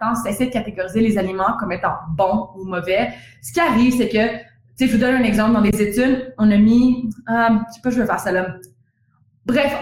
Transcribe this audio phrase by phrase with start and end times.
[0.00, 3.10] tu essaies de catégoriser les aliments comme étant bons ou mauvais,
[3.42, 4.44] ce qui arrive, c'est que, tu
[4.76, 5.52] sais, je vous donne un exemple.
[5.52, 8.56] Dans les études, on a mis, euh, je sais pas, je vais faire ça là.
[9.44, 9.72] Bref,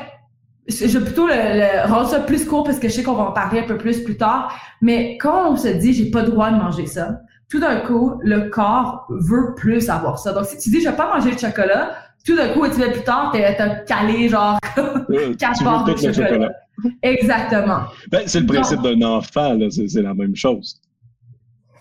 [0.69, 3.33] je vais plutôt le, rendre ça plus court parce que je sais qu'on va en
[3.33, 4.55] parler un peu plus plus tard.
[4.81, 7.21] Mais quand on se dit j'ai pas le droit de manger ça,
[7.51, 10.33] tout d'un coup, le corps veut plus avoir ça.
[10.33, 11.95] Donc, si tu dis je vais pas manger de chocolat,
[12.25, 14.59] tout d'un coup, tu vas plus tard, t'as calé genre
[15.39, 16.53] quatre barres de chocolat.
[17.03, 17.83] Exactement.
[18.11, 20.81] Ben, c'est le principe d'un enfant, là, c'est la même chose.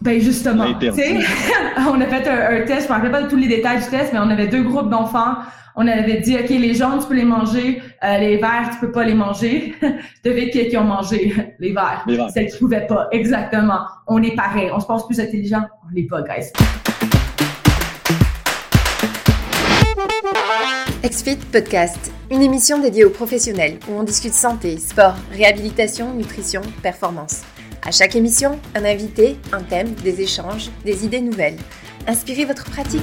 [0.02, 3.82] Ben justement, on a fait un, test, je me rappelle pas de tous les détails
[3.82, 5.36] du test, mais on avait deux groupes d'enfants.
[5.76, 8.92] On avait dit, OK, les jaunes, tu peux les manger, euh, les verts, tu peux
[8.92, 9.74] pas les manger.
[10.26, 12.04] Devez qui, qui ont mangé les verts.
[12.06, 12.30] Les verts.
[12.30, 13.08] Celles qui pouvaient pas.
[13.12, 13.80] Exactement.
[14.08, 14.70] On est pareil.
[14.74, 15.64] On se pense plus intelligent.
[15.86, 16.52] On l'est pas, guys.
[21.04, 27.42] XFIT Podcast, une émission dédiée aux professionnels où on discute santé, sport, réhabilitation, nutrition, performance.
[27.86, 31.58] À chaque émission, un invité, un thème, des échanges, des idées nouvelles.
[32.08, 33.02] Inspirez votre pratique.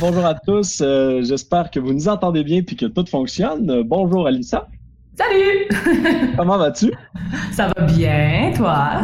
[0.00, 3.84] Bonjour à tous, euh, j'espère que vous nous entendez bien puis que tout fonctionne.
[3.84, 4.66] Bonjour Alissa.
[5.16, 5.68] Salut!
[6.36, 6.92] Comment vas-tu?
[7.52, 9.02] Ça va bien, toi?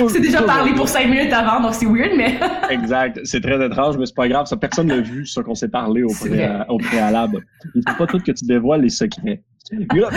[0.00, 2.38] On s'est déjà parlé pour cinq minutes avant, donc c'est weird, mais.
[2.70, 3.20] exact.
[3.24, 4.46] C'est très étrange, mais c'est pas grave.
[4.46, 6.10] Ça, personne n'a vu ce qu'on s'est parlé au,
[6.68, 7.40] au, préalable.
[7.74, 9.42] Il faut pas tout que tu dévoiles les secrets.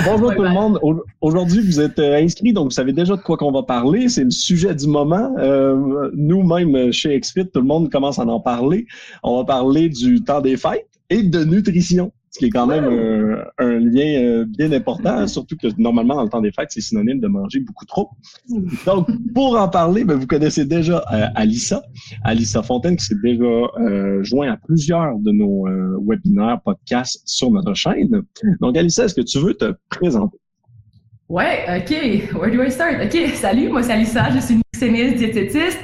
[0.06, 0.80] Bonjour tout le monde.
[1.22, 4.10] Aujourd'hui, vous êtes euh, inscrits, donc vous savez déjà de quoi qu'on va parler.
[4.10, 5.34] C'est le sujet du moment.
[5.38, 8.86] Euh, Nous-mêmes, chez XFIT, tout le monde commence à en parler.
[9.24, 12.84] On va parler du temps des fêtes et de nutrition ce qui est quand même
[12.84, 16.82] euh, un lien euh, bien important, surtout que normalement, dans le temps des fêtes, c'est
[16.82, 18.10] synonyme de manger beaucoup trop.
[18.86, 21.82] Donc, pour en parler, ben, vous connaissez déjà euh, Alissa,
[22.26, 23.46] Alissa Fontaine, qui s'est déjà
[24.20, 25.66] joint à plusieurs de nos
[26.06, 28.24] webinaires, podcasts sur notre chaîne.
[28.60, 30.38] Donc, Alissa, est-ce que tu veux te présenter?
[31.30, 32.38] Ouais, OK.
[32.38, 32.98] Where do I start?
[33.02, 35.80] OK, salut, moi c'est Alissa, je suis nutritionniste, diététiste.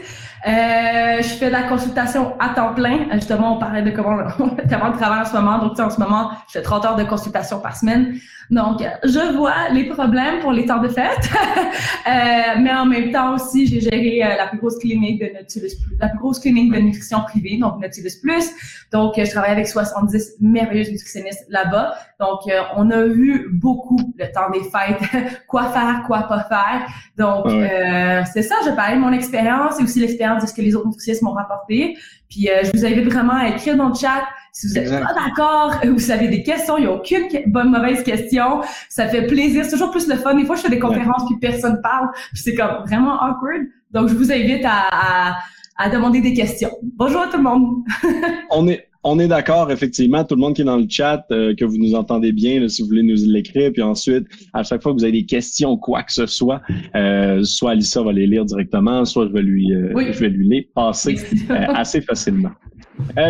[0.47, 3.08] Euh, je fais de la consultation à temps plein.
[3.14, 5.60] Justement, on parlait de comment, comment on travaille en ce moment.
[5.60, 8.15] Donc, en ce moment, je fais 30 heures de consultation par semaine.
[8.52, 11.30] Donc, je vois les problèmes pour les temps de fête.
[12.08, 15.78] euh, mais en même temps aussi, j'ai géré euh, la plus grosse clinique de Nautilus
[16.02, 18.52] la plus grosse clinique de nutrition privée, donc Nautilus Plus.
[18.92, 21.94] Donc, je travaille avec 70 merveilleuses nutritionnistes là-bas.
[22.20, 26.88] Donc, euh, on a vu beaucoup le temps des fêtes, quoi faire, quoi pas faire.
[27.18, 30.62] Donc, euh, c'est ça, je parle de mon expérience et aussi l'expérience de ce que
[30.62, 31.98] les autres nutritionnistes m'ont rapporté.
[32.30, 35.14] Puis euh, je vous invite vraiment à écrire dans le chat si vous n'êtes pas
[35.14, 38.62] d'accord, vous avez des questions, il n'y a aucune bonne mauvaise question.
[38.89, 40.36] Ça fait plaisir, c'est toujours plus le fun.
[40.36, 43.64] Des fois, je fais des conférences puis personne parle, puis c'est comme vraiment awkward.
[43.92, 45.38] Donc, je vous invite à,
[45.78, 46.72] à demander des questions.
[46.82, 47.84] Bonjour à tout le monde.
[48.50, 51.56] on est on est d'accord, effectivement, tout le monde qui est dans le chat, euh,
[51.56, 54.92] que vous nous entendez bien, si vous voulez nous l'écrire, puis ensuite, à chaque fois
[54.92, 56.62] que vous avez des questions, quoi que ce soit,
[56.95, 60.48] euh, soit Alissa va les lire directement, soit je vais lui, euh, je vais lui
[60.48, 61.16] les passer
[61.50, 62.52] assez facilement.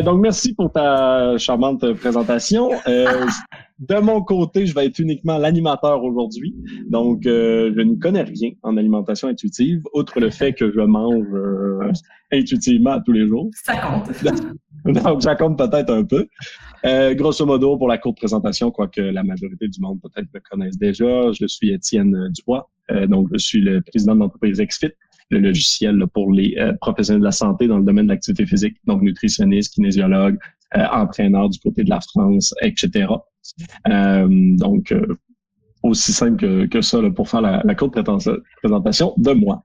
[0.04, 2.72] donc, merci pour ta charmante présentation.
[2.88, 6.56] De mon côté, je vais être uniquement l'animateur aujourd'hui.
[6.88, 11.28] Donc, je ne connais rien en alimentation intuitive, outre le fait que je mange
[12.32, 13.50] intuitivement tous les jours.
[13.64, 14.10] Ça compte.
[15.04, 16.28] Donc, ça compte peut-être un peu.
[16.86, 20.78] Euh, grosso modo, pour la courte présentation, quoique la majorité du monde peut-être me connaisse
[20.78, 22.70] déjà, je suis Étienne Dubois.
[22.90, 24.94] Euh, donc, je suis le président de l'entreprise XFIT,
[25.32, 28.78] le logiciel pour les euh, professionnels de la santé dans le domaine de l'activité physique,
[28.86, 30.38] donc nutritionniste, kinésiologue,
[30.76, 33.08] euh, entraîneur du côté de la France, etc.
[33.86, 34.94] donc,
[35.84, 37.98] aussi simple que, que ça là, pour faire la, la courte
[38.62, 39.64] présentation de moi.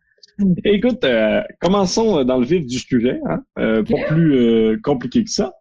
[0.64, 3.42] Écoute, euh, commençons dans le vif du sujet, hein?
[3.58, 5.54] euh, pas plus euh, compliqué que ça.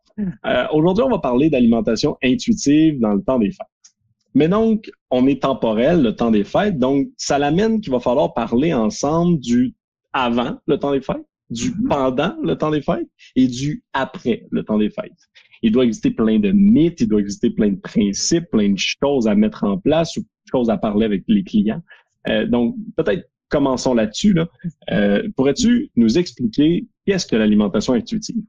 [0.72, 3.68] Aujourd'hui, on va parler d'alimentation intuitive dans le temps des fêtes.
[4.34, 8.34] Mais donc, on est temporel, le temps des fêtes, donc ça l'amène qu'il va falloir
[8.34, 9.76] parler ensemble du
[10.16, 11.88] avant le temps des fêtes, du mm-hmm.
[11.88, 15.12] pendant le temps des fêtes et du après le temps des fêtes.
[15.62, 19.28] Il doit exister plein de mythes, il doit exister plein de principes, plein de choses
[19.28, 21.82] à mettre en place ou choses à parler avec les clients.
[22.48, 24.34] donc, peut-être commençons là-dessus.
[24.34, 24.48] Là.
[24.92, 28.44] Euh, pourrais-tu nous expliquer qu'est-ce que l'alimentation intuitive?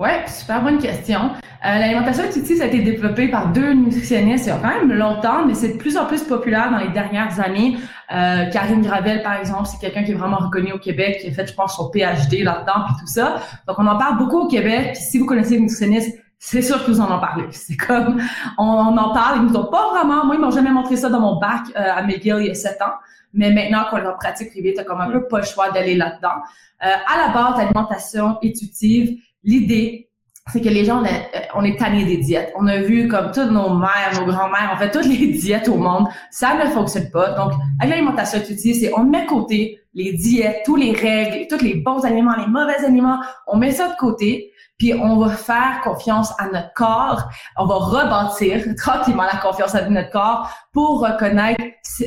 [0.00, 1.30] Oui, super bonne question.
[1.64, 5.46] Euh, l'alimentation intuitive, a été développé par deux nutritionnistes il y a quand même longtemps,
[5.46, 7.76] mais c'est de plus en plus populaire dans les dernières années.
[8.12, 11.30] Euh, Karine Gravel, par exemple, c'est quelqu'un qui est vraiment reconnu au Québec, qui a
[11.30, 13.36] fait, je pense, son PhD là-dedans, puis tout ça.
[13.68, 14.96] Donc, on en parle beaucoup au Québec.
[14.96, 17.46] Si vous connaissez les nutritionnistes, c'est sûr que vous en en parlez.
[17.52, 18.20] C'est comme,
[18.58, 21.20] on, en parle, ils nous ont pas vraiment, moi, ils m'ont jamais montré ça dans
[21.20, 22.94] mon bac euh, à McGill il y a sept ans.
[23.32, 25.94] Mais maintenant qu'on est en pratique privée, tu comme un peu pas le choix d'aller
[25.94, 26.42] là-dedans.
[26.84, 30.10] Euh, à la base, l'alimentation intuitive, l'idée,
[30.52, 32.52] c'est que les gens, on, est, on est tanné des diètes.
[32.56, 35.76] On a vu comme toutes nos mères, nos grands-mères, on fait toutes les diètes au
[35.76, 36.06] monde.
[36.30, 37.30] Ça ne fonctionne pas.
[37.30, 41.64] Donc, avec l'alimentation intuitive, c'est on met de côté les diètes, tous les règles, tous
[41.64, 43.20] les bons aliments, les mauvais aliments.
[43.46, 47.22] On met ça de côté, puis on va faire confiance à notre corps.
[47.56, 51.62] On va rebâtir tranquillement la confiance à notre corps pour reconnaître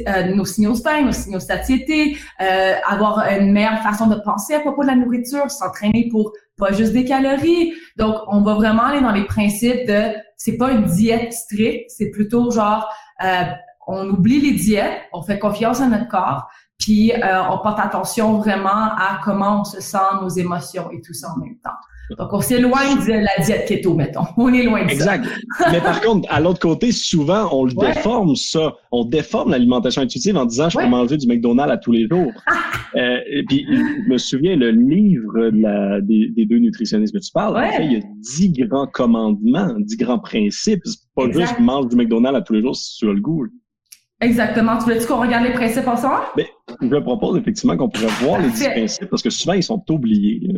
[0.08, 4.16] euh, nos signaux de faim, nos signaux de satiété, euh, avoir une meilleure façon de
[4.16, 7.74] penser à propos de la nourriture, s'entraîner pour pas juste des calories.
[7.96, 12.10] Donc, on va vraiment aller dans les principes de, c'est pas une diète stricte, c'est
[12.10, 12.88] plutôt genre,
[13.24, 13.44] euh,
[13.88, 18.38] on oublie les diètes, on fait confiance à notre corps, puis euh, on porte attention
[18.38, 21.72] vraiment à comment on se sent, nos émotions et tout ça en même temps.
[22.18, 24.22] Donc, on s'éloigne de la diète keto, mettons.
[24.38, 25.26] On est loin de exact.
[25.26, 25.68] ça.
[25.68, 25.72] Exact.
[25.72, 28.74] Mais par contre, à l'autre côté, souvent, on le déforme, ça.
[28.92, 32.32] On déforme l'alimentation intuitive en disant, je peux manger du McDonald's à tous les jours.
[32.96, 37.20] euh, et puis, je me souviens, le livre de la, des, des, deux nutritionnistes que
[37.20, 38.00] tu parles, en fait, il y a
[38.38, 40.82] dix grands commandements, dix grands principes.
[40.86, 41.48] C'est pas exact.
[41.48, 43.48] juste mange du McDonald's à tous les jours si tu as le goût.
[44.22, 44.78] Exactement.
[44.78, 46.24] Tu voulais-tu qu'on regarde les principes ensemble?
[46.38, 46.48] Mais,
[46.82, 50.50] je propose effectivement qu'on pourrait voir les dix principes parce que souvent, ils sont oubliés.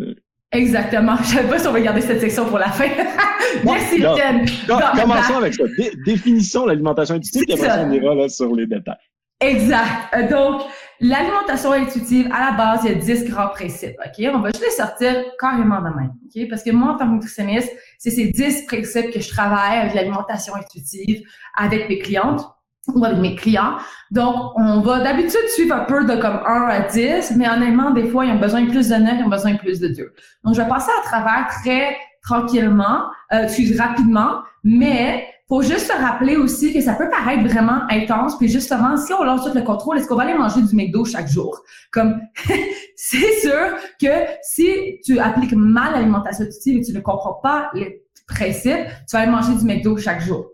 [0.51, 1.15] Exactement.
[1.17, 2.87] Je ne savais pas si on va garder cette section pour la fin.
[3.63, 4.45] Merci, Étienne.
[4.67, 5.63] Commençons avec ça.
[5.77, 8.95] Dé définissons l'alimentation intuitive, et après on ira là, sur les détails.
[9.41, 10.13] Exact.
[10.15, 10.63] Euh, donc,
[10.99, 13.95] l'alimentation intuitive, à la base, il y a 10 grands principes.
[14.05, 14.25] OK?
[14.33, 16.11] On va juste les sortir carrément de même.
[16.25, 16.49] OK?
[16.49, 19.93] Parce que moi, en tant que nutritionniste, c'est ces 10 principes que je travaille avec
[19.93, 21.21] l'alimentation intuitive
[21.55, 22.41] avec mes clientes
[22.87, 23.77] ou avec mes clients.
[24.11, 28.07] Donc, on va d'habitude suivre un peu de comme 1 à 10, mais honnêtement, des
[28.07, 30.13] fois, ils ont besoin de plus de 9, ils ont besoin de plus de 2.
[30.43, 33.03] Donc, je vais passer à travers très tranquillement,
[33.33, 33.47] euh,
[33.77, 38.97] rapidement, mais faut juste se rappeler aussi que ça peut paraître vraiment intense, puis justement,
[38.97, 41.59] si on lance tout le contrôle, est-ce qu'on va aller manger du McDo chaque jour?
[41.91, 42.21] Comme,
[42.95, 48.03] c'est sûr que si tu appliques mal l'alimentation intuitive et tu ne comprends pas les
[48.27, 50.45] principes, tu vas aller manger du McDo chaque jour.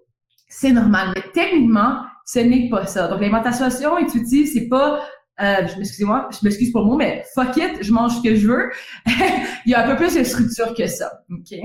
[0.47, 3.07] C'est normal, mais techniquement, ce n'est pas ça.
[3.07, 3.65] Donc, l'alimentation
[3.97, 5.01] intuitive, c'est pas
[5.41, 8.35] euh, je m'excuse-moi, je m'excuse pour le mot, mais fuck it, je mange ce que
[8.35, 8.71] je veux.
[9.65, 11.11] Il y a un peu plus de structure que ça.
[11.29, 11.59] OK?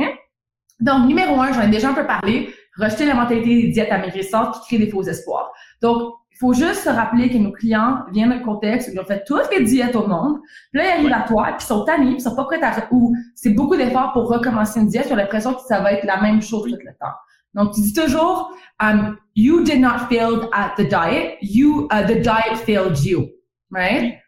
[0.80, 4.54] Donc, numéro un, j'en ai déjà un peu parlé, rejeter la mentalité des diètes amaigrissantes
[4.54, 5.52] qui créent des faux espoirs.
[5.82, 9.04] Donc, il faut juste se rappeler que nos clients viennent d'un contexte où ils ont
[9.04, 10.38] fait toutes les diètes au monde,
[10.72, 12.62] puis là, ils arrivent à toi, puis ils sont tannés, puis ils sont pas prêts
[12.62, 12.88] à...
[12.90, 16.04] ou c'est beaucoup d'efforts pour recommencer une diète, ils ont l'impression que ça va être
[16.04, 17.12] la même chose tout le temps.
[17.54, 22.20] Donc, tu dis toujours, um, you did not fail at the diet, you, uh, the
[22.20, 23.28] diet failed you,
[23.70, 24.18] right?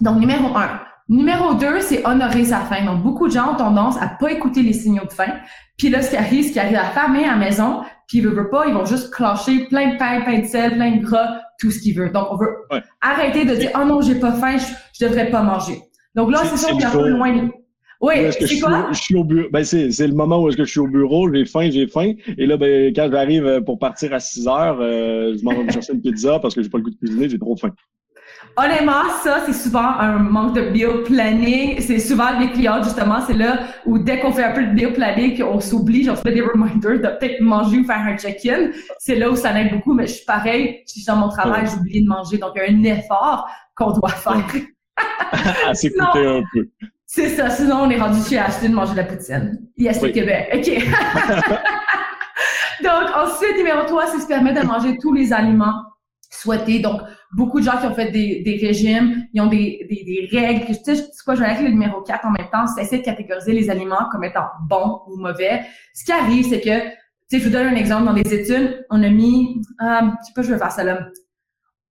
[0.00, 0.80] Donc, numéro un.
[1.08, 2.84] Numéro deux, c'est honorer sa faim.
[2.84, 5.32] Donc, beaucoup de gens ont tendance à pas écouter les signaux de faim.
[5.78, 8.26] Puis là, ce qui arrive, ce qui arrive à famille à la maison, puis ils
[8.26, 11.40] veulent pas, ils vont juste clencher plein de pain, plein de sel, plein de gras,
[11.58, 12.12] tout ce qu'ils veulent.
[12.12, 12.54] Donc, on veut
[13.00, 14.66] arrêter de dire, oh non, j'ai pas faim, je,
[14.98, 15.80] je devrais pas manger.
[16.14, 17.50] Donc là, c'est ça qu'on est un peu loin.
[18.00, 18.88] Oui, c'est quoi?
[18.92, 19.48] Je suis au bureau.
[19.50, 21.88] Ben, c'est, c'est le moment où est-ce que je suis au bureau, j'ai faim, j'ai
[21.88, 22.12] faim.
[22.36, 25.64] Et là, ben, quand j'arrive euh, pour partir à 6 heures, euh, je m'en vais
[25.64, 27.72] me chercher une pizza parce que j'ai pas le goût de cuisiner, j'ai trop faim.
[28.56, 31.80] Honnêtement, ça, c'est souvent un manque de bio-planning.
[31.80, 35.42] C'est souvent les clients, justement, c'est là où dès qu'on fait un peu de bio-planning,
[35.42, 38.70] on s'oublie, on se fait des reminders de peut-être manger ou faire un check-in.
[38.98, 41.66] C'est là où ça aide beaucoup, mais je suis pareil, je suis dans mon travail,
[41.66, 42.38] j'ai oublié de manger.
[42.38, 44.44] Donc, il y a un effort qu'on doit faire.
[45.66, 46.68] à s'écouter un peu.
[47.10, 47.48] C'est ça.
[47.48, 49.58] Sinon, on est rendu chez Ashton manger de la poutine.
[49.78, 50.12] Yes, oui.
[50.12, 50.50] Québec.
[50.52, 50.68] OK.
[52.84, 55.84] Donc, ensuite, numéro 3, c'est se permettre de manger tous les aliments
[56.30, 56.80] souhaités.
[56.80, 57.00] Donc,
[57.32, 60.66] beaucoup de gens qui ont fait des, des régimes, ils ont des, des, des règles.
[60.66, 62.98] Tu sais, c'est quoi, je vais avec le numéro 4 en même temps, c'est essayer
[62.98, 65.62] de catégoriser les aliments comme étant bons ou mauvais.
[65.94, 66.94] Ce qui arrive, c'est que, tu
[67.30, 68.04] sais, je vous donne un exemple.
[68.04, 71.08] Dans les études, on a mis, euh, je sais pas, je vais faire ça là.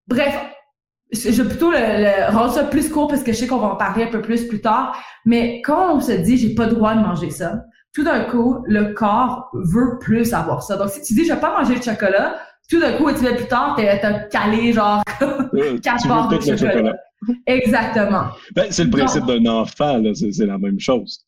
[0.06, 0.38] Bref,
[1.12, 3.76] je vais plutôt le, rendre ça plus court parce que je sais qu'on va en
[3.76, 4.96] parler un peu plus plus tard.
[5.24, 7.62] Mais quand on se dit j'ai pas le droit de manger ça,
[7.94, 10.76] tout d'un coup, le corps veut plus avoir ça.
[10.76, 12.38] Donc, si tu dis je vais pas manger de chocolat,
[12.70, 15.02] tout d'un coup, tu vas plus tard, t'as calé genre
[15.82, 16.94] quatre barres de chocolat.
[17.46, 18.26] Exactement.
[18.54, 21.24] Ben, c'est le principe d'un enfant, là, c'est la même chose.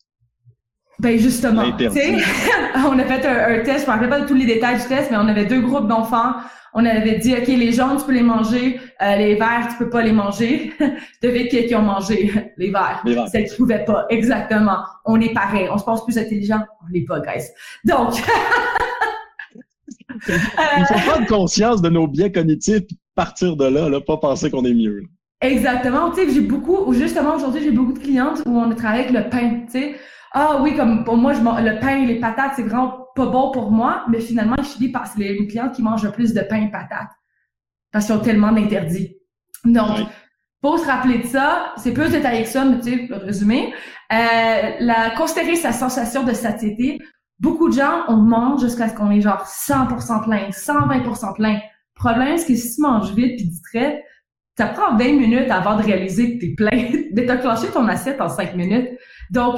[0.99, 4.45] Ben justement, on a fait un, un, test, je me rappelle pas de tous les
[4.45, 6.33] détails du test, mais on avait deux groupes d'enfants
[6.73, 9.89] on avait dit, OK, les jaunes, tu peux les manger, euh, les verts, tu peux
[9.89, 10.73] pas les manger.
[11.21, 12.31] Devine qui, qui ont mangé?
[12.57, 13.01] Les verts.
[13.05, 13.27] Les verts.
[13.27, 14.05] Celles qui pouvaient pas.
[14.09, 14.77] Exactement.
[15.05, 15.67] On est pareil.
[15.71, 16.61] On se pense plus intelligent.
[16.81, 17.43] On l'est pas, guys.
[17.83, 18.13] Donc.
[20.27, 22.83] Il faut prendre conscience de nos biais cognitifs
[23.15, 25.03] partir de là, là, pas penser qu'on est mieux.
[25.41, 26.11] Exactement.
[26.11, 29.15] Tu sais, j'ai beaucoup, justement, aujourd'hui, j'ai beaucoup de clientes où on a travaillé avec
[29.15, 29.95] le pain, tu sais.
[30.33, 33.51] Ah oui, comme pour moi, je le pain et les patates, c'est vraiment pas bon
[33.51, 36.41] pour moi, mais finalement, je finis par c'est les clients qui mangent le plus de
[36.41, 37.11] pain et patates
[37.91, 39.17] parce qu'ils ont tellement d'interdits.
[39.65, 40.07] Donc,
[40.61, 43.73] pour se rappeler de ça, c'est plus détaillé que ça, mais tu sais, le résumé.
[44.11, 46.99] Euh, la, considérer sa sensation de satiété.
[47.39, 51.59] Beaucoup de gens, on mange jusqu'à ce qu'on est genre 100% plein, 120% plein.
[51.95, 54.03] Problème, c'est que si tu manges vite puis distrait,
[54.57, 56.69] ça prend 20 minutes avant de réaliser que t'es plein,
[57.11, 58.89] de t'acclencher ton assiette en 5 minutes.
[59.31, 59.55] Donc,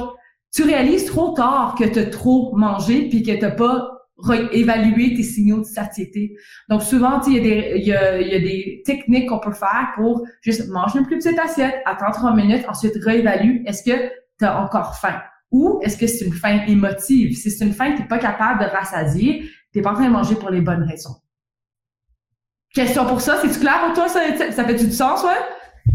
[0.54, 3.90] tu réalises trop tard que t'as trop mangé puis que t'as pas
[4.52, 6.36] évaluer tes signaux de satiété.
[6.68, 9.52] Donc souvent, il y, a des, il, y a, y a des techniques qu'on peut
[9.52, 13.64] faire pour juste manger une plus petite assiette, attendre trois minutes, ensuite réévalue.
[13.66, 14.08] Est-ce que
[14.38, 15.20] tu as encore faim?
[15.50, 17.36] Ou est-ce que c'est une faim émotive?
[17.36, 20.12] Si c'est une faim que tu pas capable de rassasier, tu pas en train de
[20.12, 21.16] manger pour les bonnes raisons.
[22.72, 24.08] Question pour ça, c'est-tu clair pour toi?
[24.08, 25.30] Ça, ça fait du sens, ouais?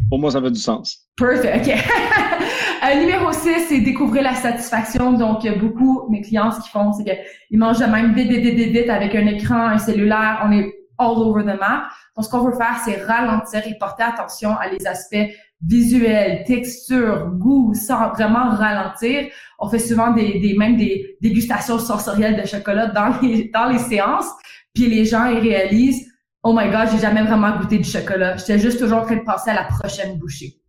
[0.09, 1.07] Pour moi, ça fait du sens.
[1.15, 1.73] Perfect, OK.
[2.83, 5.13] euh, numéro 6, c'est découvrir la satisfaction.
[5.13, 8.71] Donc, beaucoup, mes clients, ce qu'ils font, c'est qu'ils mangent de même vite, vite, vite,
[8.71, 10.41] vite, avec un écran, un cellulaire.
[10.45, 11.89] On est all over the map.
[12.15, 15.29] Donc, ce qu'on veut faire, c'est ralentir et porter attention à les aspects
[15.65, 19.27] visuels, texture, goût, sans vraiment ralentir.
[19.59, 23.79] On fait souvent des, des même des dégustations sensorielles de chocolat dans les, dans les
[23.79, 24.29] séances.
[24.73, 26.07] Puis les gens, ils réalisent,
[26.43, 28.37] oh my god, j'ai jamais vraiment goûté du chocolat.
[28.37, 30.61] J'étais juste toujours en train de passer à la prochaine bouchée.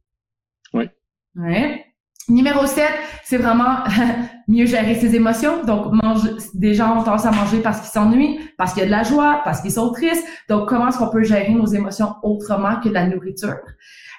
[0.72, 0.88] Oui.
[1.36, 1.84] Ouais.
[2.28, 2.84] Numéro 7,
[3.24, 3.78] c'est vraiment
[4.48, 5.64] mieux gérer ses émotions.
[5.64, 6.22] Donc, mange,
[6.54, 9.02] des gens ont tendance à manger parce qu'ils s'ennuient, parce qu'il y a de la
[9.02, 10.24] joie, parce qu'ils sont tristes.
[10.48, 13.56] Donc, comment est-ce qu'on peut gérer nos émotions autrement que de la nourriture?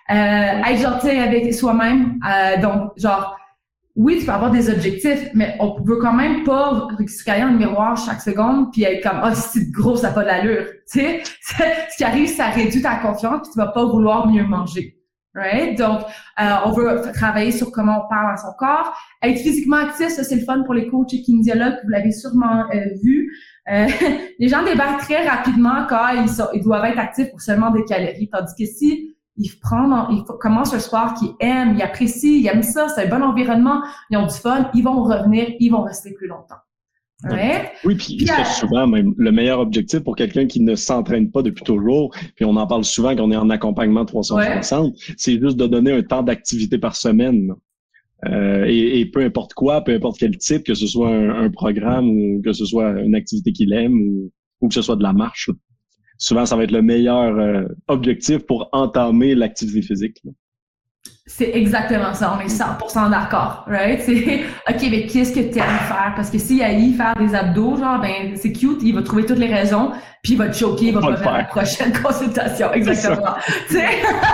[0.10, 2.20] Euh, être gentil avec soi-même.
[2.28, 3.38] Euh, donc, genre,
[3.96, 7.50] oui, tu peux avoir des objectifs, mais on veut quand même pas se cailler dans
[7.50, 10.66] le miroir chaque seconde puis être comme ah oh, c'est gros ça n'a pas d'allure.
[10.92, 14.44] Tu sais, ce qui arrive, ça réduit ta confiance puis tu vas pas vouloir mieux
[14.44, 15.01] manger.
[15.34, 15.78] Right?
[15.78, 16.02] Donc,
[16.42, 18.94] euh, on veut travailler sur comment on parle à son corps.
[19.22, 22.66] Être physiquement actif, ça c'est le fun pour les coachs et kinésiologues, vous l'avez sûrement
[22.74, 23.32] euh, vu.
[23.72, 23.88] Euh,
[24.40, 27.86] les gens débarquent très rapidement quand ils, sont, ils doivent être actifs pour seulement des
[27.86, 28.30] calories.
[28.30, 32.64] Tandis que si ils prennent, ils commencent un sport qu'ils aiment, ils apprécient, ils aiment
[32.64, 36.14] ça, c'est un bon environnement, ils ont du fun, ils vont revenir, ils vont rester
[36.14, 36.60] plus longtemps.
[37.84, 41.64] Oui, puis c'est souvent même le meilleur objectif pour quelqu'un qui ne s'entraîne pas depuis
[41.64, 45.68] toujours, puis on en parle souvent quand on est en accompagnement 360, c'est juste de
[45.68, 47.54] donner un temps d'activité par semaine.
[48.28, 52.42] Euh, et, peu importe quoi, peu importe quel type, que ce soit un, programme ou
[52.44, 55.50] que ce soit une activité qu'il aime ou, ou, que ce soit de la marche.
[56.20, 60.22] Souvent, ça va être le meilleur euh, objectif pour entamer l'activité physique.
[61.38, 64.02] C'est exactement ça, on est 100% d'accord, right?
[64.02, 66.12] C'est, OK, mais qu'est-ce que tu aimes faire?
[66.14, 69.26] Parce que s'il a y faire des abdos, genre, ben, c'est cute, il va trouver
[69.26, 72.74] toutes les raisons, puis il va te choquer, il va pas faire la prochaine consultation.
[72.74, 73.34] Exactement.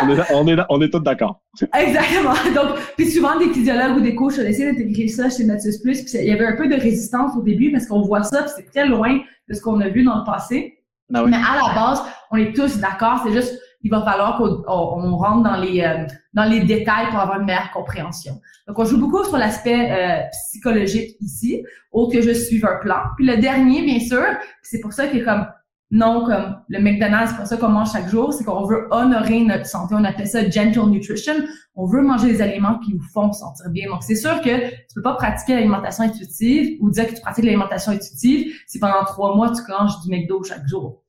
[0.04, 1.39] on, est, on, est, on est tous d'accord.
[1.77, 2.34] Exactement.
[2.56, 6.04] Donc, puis souvent, des physiologues ou des coachs ont essayé d'intégrer ça chez Natus Plus,
[6.04, 8.51] puis il y avait un peu de résistance au début parce qu'on voit ça, puis
[8.58, 10.80] c'est très loin de ce qu'on a vu dans le passé.
[11.13, 12.01] Ah mais à la base,
[12.32, 16.06] on est tous d'accord, c'est juste il va falloir qu'on rentre dans les euh,
[16.38, 18.39] dans les détails pour avoir une meilleure compréhension.
[18.67, 23.00] Donc, on joue beaucoup sur l'aspect euh, psychologique ici, autre que je suive un plan.
[23.15, 24.24] Puis le dernier, bien sûr,
[24.62, 25.48] c'est pour ça que comme
[25.89, 29.41] non comme le McDonald's, c'est pour ça qu'on mange chaque jour, c'est qu'on veut honorer
[29.46, 29.96] notre santé.
[29.98, 31.34] On appelle ça gentle nutrition.
[31.74, 33.89] On veut manger des aliments qui nous font sentir bien.
[33.89, 37.46] Donc, c'est sûr que tu peux pas pratiquer l'alimentation intuitive ou dire que tu pratiques
[37.46, 41.01] l'alimentation intuitive si pendant trois mois, tu manges du McDo chaque jour.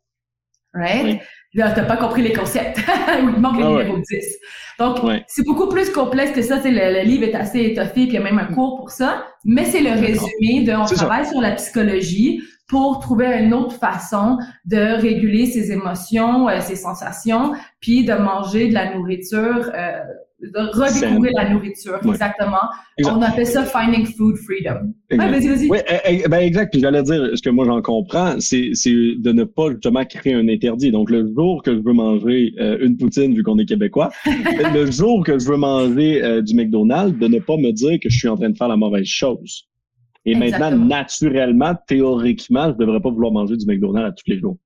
[0.75, 1.20] Right?
[1.54, 2.78] Là, t'as pas compris les concepts.
[3.18, 4.38] il manque le ah numéro 10.
[4.78, 6.56] Donc, c'est beaucoup plus complexe que ça.
[6.62, 9.26] Le, le livre est assez étoffé, puis il y a même un cours pour ça.
[9.44, 14.38] Mais c'est le résumé de on travaille sur la psychologie pour trouver une autre façon
[14.66, 20.00] de réguler ses émotions, euh, ses sensations, puis de manger de la nourriture euh,
[20.40, 22.68] de redécouvrir la nourriture, exactement.
[23.04, 24.95] On appelle ça finding food freedom.
[25.11, 25.68] vas-y, vas-y.
[25.68, 26.71] Oui, eh, eh, ben exact.
[26.73, 30.35] Puis j'allais dire, ce que moi j'en comprends, c'est, c'est de ne pas justement créer
[30.35, 30.92] un interdit.
[30.92, 34.11] Donc le jour que je veux manger euh, une poutine, vu qu'on est québécois,
[34.75, 38.09] le jour que je veux manger euh, du McDonald's, de ne pas me dire que
[38.09, 39.64] je suis en train de faire la mauvaise chose.
[40.25, 44.59] Et maintenant, naturellement, théoriquement, je devrais pas vouloir manger du McDonald's à tous les jours.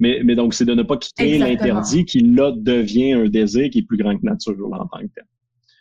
[0.00, 3.78] Mais, mais donc, c'est de ne pas quitter l'interdit qui, là, devient un désir qui
[3.80, 5.24] est plus grand que nature en tant que tel.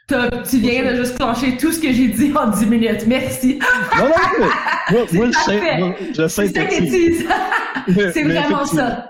[0.08, 3.06] Tu viens de juste clencher tout ce que j'ai dit en 10 minutes.
[3.08, 3.60] Merci.
[3.98, 4.48] Non, non, non.
[4.92, 7.26] Moi, moi je, je synthétise.
[8.14, 9.08] C'est vraiment ça.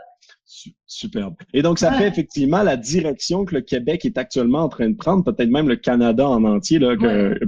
[0.95, 1.35] Superbe.
[1.53, 4.95] Et donc, ça fait effectivement la direction que le Québec est actuellement en train de
[4.95, 6.95] prendre, peut-être même le Canada en entier, là,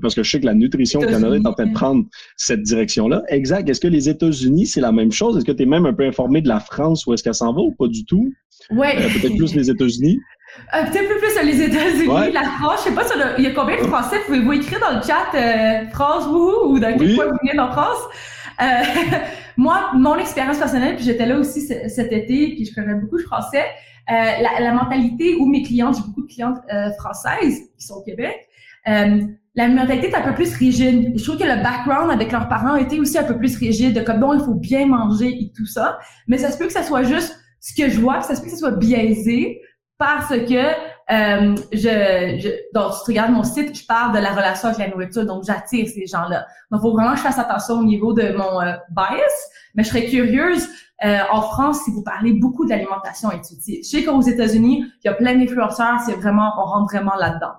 [0.02, 2.62] parce que je sais que la nutrition au Canada est en train de prendre cette
[2.62, 3.24] direction-là.
[3.30, 3.70] Exact.
[3.70, 5.38] Est-ce que les États-Unis, c'est la même chose?
[5.38, 7.54] Est-ce que tu es même un peu informé de la France, où est-ce qu'elle s'en
[7.54, 8.34] va ou pas du tout?
[8.72, 8.88] Oui.
[8.96, 10.20] Euh, peut-être plus les États-Unis?
[10.74, 12.80] Euh, peut-être plus plus les États-Unis, la France.
[12.86, 13.04] Je sais pas,
[13.38, 14.18] il y a combien de Français?
[14.26, 17.72] Pouvez-vous écrire dans le chat euh, France, vous, ou dans quel point vous venez en
[17.72, 18.00] France?
[19.58, 23.24] moi, mon expérience personnelle, puis j'étais là aussi cet été, puis je connais beaucoup de
[23.24, 23.66] Français,
[24.10, 27.96] euh, la, la, mentalité où mes clientes, j'ai beaucoup de clientes euh, françaises qui sont
[27.96, 28.48] au Québec,
[28.88, 29.22] euh,
[29.54, 31.14] la mentalité est un peu plus rigide.
[31.18, 34.20] Je trouve que le background avec leurs parents était aussi un peu plus rigide, comme
[34.20, 36.00] bon, il faut bien manger et tout ça.
[36.28, 38.46] Mais ça se peut que ça soit juste ce que je vois, ça se peut
[38.46, 39.60] que ça soit biaisé
[39.98, 40.72] parce que
[41.10, 44.80] euh, je, je, donc si tu regardes mon site, je parle de la relation avec
[44.80, 46.46] la nourriture, donc j'attire ces gens-là.
[46.70, 49.84] Donc, il faut vraiment que je fasse attention au niveau de mon euh, bias, mais
[49.84, 50.68] je serais curieuse
[51.06, 53.84] euh, en France si vous parlez beaucoup d'alimentation intuitive.
[53.84, 57.54] Je sais qu'aux États-Unis, il y a plein d'influenceurs, c'est vraiment, on rentre vraiment là-dedans.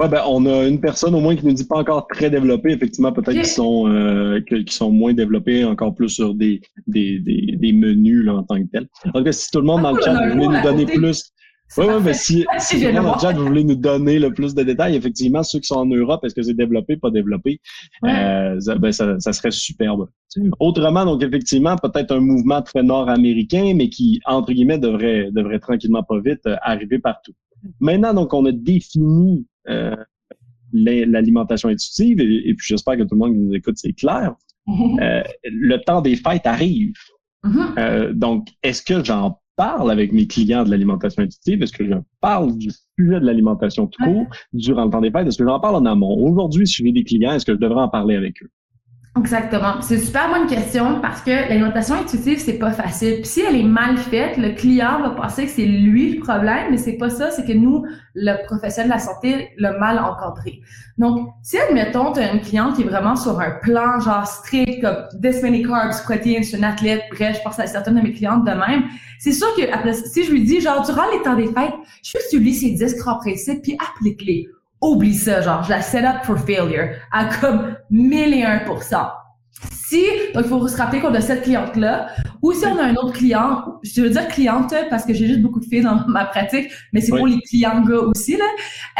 [0.00, 2.72] Ouais, ben, on a une personne au moins qui ne dit pas encore très développée.
[2.72, 7.54] Effectivement, peut-être qu'ils sont euh, qui sont moins développés, encore plus sur des, des, des,
[7.58, 8.88] des menus là, en tant que tel.
[9.14, 11.30] En tout si tout le monde dans le ah, chat voulait nous donner plus.
[11.76, 14.62] Oui, oui, mais si, si monde dans le chat voulait nous donner le plus de
[14.62, 17.60] détails, effectivement, ceux qui sont en Europe, est-ce que c'est développé, pas développé?
[18.04, 20.08] Euh, ben, ça, ça serait superbe.
[20.58, 26.02] Autrement, donc effectivement, peut-être un mouvement très nord-américain, mais qui, entre guillemets, devrait, devrait tranquillement
[26.02, 27.32] pas vite euh, arriver partout.
[27.78, 29.96] Maintenant, donc, on a défini euh,
[30.72, 34.34] l'alimentation intuitive, et, puis j'espère que tout le monde qui nous écoute, c'est clair.
[35.00, 36.92] Euh, le temps des fêtes arrive.
[37.44, 37.78] Mm-hmm.
[37.78, 41.62] Euh, donc, est-ce que j'en parle avec mes clients de l'alimentation intuitive?
[41.62, 45.26] Est-ce que je parle du sujet de l'alimentation tout court durant le temps des fêtes?
[45.26, 46.16] Est-ce que j'en parle en amont?
[46.16, 48.50] Aujourd'hui, si j'ai des clients, est-ce que je devrais en parler avec eux?
[49.20, 49.82] Exactement.
[49.82, 53.16] C'est une super bonne question parce que l'alimentation intuitive, c'est pas facile.
[53.16, 56.68] Puis si elle est mal faite, le client va penser que c'est lui le problème,
[56.70, 57.84] mais c'est pas ça, c'est que nous,
[58.14, 60.60] le professionnel de la santé, le mal encadré.
[60.96, 64.80] Donc, si admettons, tu as une cliente qui est vraiment sur un plan genre strict,
[64.80, 68.12] comme this many carbs, protéines, c'est une athlète, bref, je pense à certaines de mes
[68.12, 68.84] clientes de même,
[69.18, 69.62] c'est sûr que
[69.92, 72.70] si je lui dis, genre, durant les temps des fêtes, je veux que tu ces
[72.70, 74.48] 10 grands principes puis applique-les
[74.80, 76.90] oublie ça, genre, je la set up for failure
[77.40, 79.10] comme 1001%
[79.90, 80.04] si,
[80.34, 82.08] donc il faut se rappeler qu'on a cette cliente-là,
[82.42, 85.42] ou si on a un autre client, je veux dire cliente parce que j'ai juste
[85.42, 88.44] beaucoup de filles dans ma pratique, mais c'est pour les clients gars aussi, là.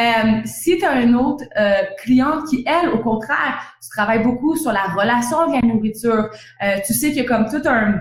[0.01, 4.57] Euh, si tu as un autre euh, cliente qui, elle, au contraire, tu travailles beaucoup
[4.57, 6.29] sur la relation avec la nourriture,
[6.63, 8.01] euh, tu sais que comme tout un,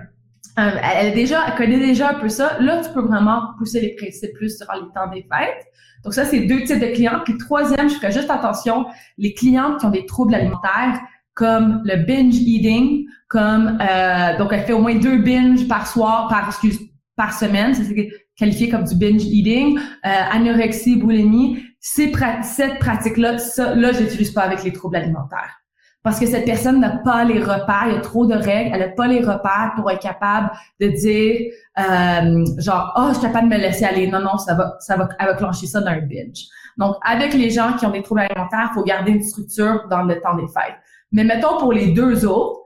[0.58, 4.34] elle, déjà, elle connaît déjà un peu ça, là, tu peux vraiment pousser les principes
[4.34, 5.65] plus sur les temps des fêtes.
[6.03, 7.20] Donc ça, c'est deux types de clients.
[7.24, 8.85] Puis troisième, je ferais juste attention,
[9.18, 11.00] les clients qui ont des troubles alimentaires,
[11.33, 16.27] comme le binge eating, comme euh, donc elle fait au moins deux binges par soir,
[16.27, 16.79] par excuse,
[17.16, 21.64] par semaine, c'est qualifié comme du binge eating, euh, anorexie, boulimie.
[21.81, 22.12] Ces
[22.44, 25.59] cette pratique-là, ça, là, j'utilise pas avec les troubles alimentaires
[26.01, 28.79] parce que cette personne n'a pas les repères, il y a trop de règles, elle
[28.79, 33.50] n'a pas les repères pour être capable de dire euh, genre oh je suis capable
[33.50, 34.07] de me laisser aller.
[34.07, 36.46] Non non, ça va ça va elle va clencher ça dans un binge.
[36.77, 40.20] Donc avec les gens qui ont des troubles alimentaires, faut garder une structure dans le
[40.22, 40.77] temps des fêtes.
[41.12, 42.62] Mais mettons pour les deux autres,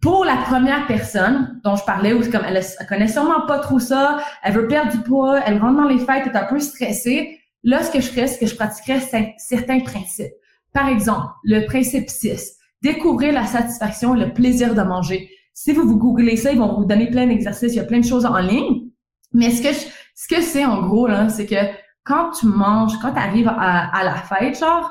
[0.00, 3.78] pour la première personne dont je parlais, où comme elle, elle connaît sûrement pas trop
[3.78, 6.58] ça, elle veut perdre du poids, elle rentre dans les fêtes, elle est un peu
[6.58, 7.38] stressée.
[7.62, 9.00] Là, ce que je ferais, c'est que je pratiquerais
[9.36, 10.32] certains principes.
[10.72, 15.28] Par exemple, le principe 6, découvrir la satisfaction et le plaisir de manger.
[15.52, 18.00] Si vous vous googlez ça, ils vont vous donner plein d'exercices, il y a plein
[18.00, 18.88] de choses en ligne.
[19.32, 21.56] Mais ce que je, ce que c'est en gros là, c'est que
[22.04, 24.90] quand tu manges, quand tu arrives à, à, la fête, genre,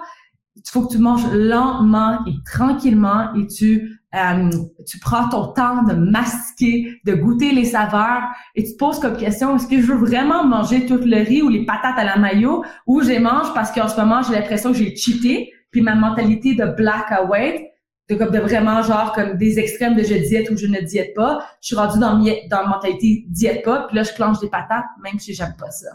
[0.56, 4.50] il faut que tu manges lentement et tranquillement et tu euh,
[4.88, 8.24] tu prends ton temps de masquer, de goûter les saveurs
[8.56, 11.44] et tu te poses comme question est-ce que je veux vraiment manger tout le riz
[11.44, 14.34] ou les patates à la mayo ou je les mange parce qu'en ce moment j'ai
[14.34, 15.54] l'impression que j'ai cheaté?
[15.72, 17.62] Puis ma mentalité de black and white,
[18.10, 21.14] de, comme de vraiment genre comme des extrêmes de je diète ou je ne diète
[21.16, 24.50] pas, je suis rendue dans, dans la mentalité diète pas, puis là je clenche des
[24.50, 25.90] patates même si j'aime pas ça.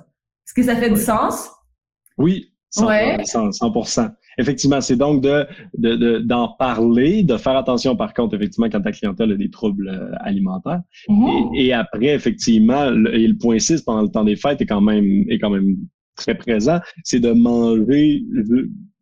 [0.47, 1.51] Est-ce que ça fait du sens?
[2.19, 2.87] Oui, 100%.
[2.87, 3.17] Ouais.
[3.23, 4.15] 100%.
[4.37, 5.47] Effectivement, c'est donc de
[6.25, 9.89] d'en de, parler, de faire attention par contre, effectivement, quand ta clientèle a des troubles
[9.89, 10.83] euh, alimentaires.
[11.09, 11.57] Mm-hmm.
[11.57, 14.67] et, et, après, effectivement, le, et le point 6 pendant le temps des fêtes est
[14.67, 15.77] quand même est quand même
[16.17, 18.23] très présent, c'est de manger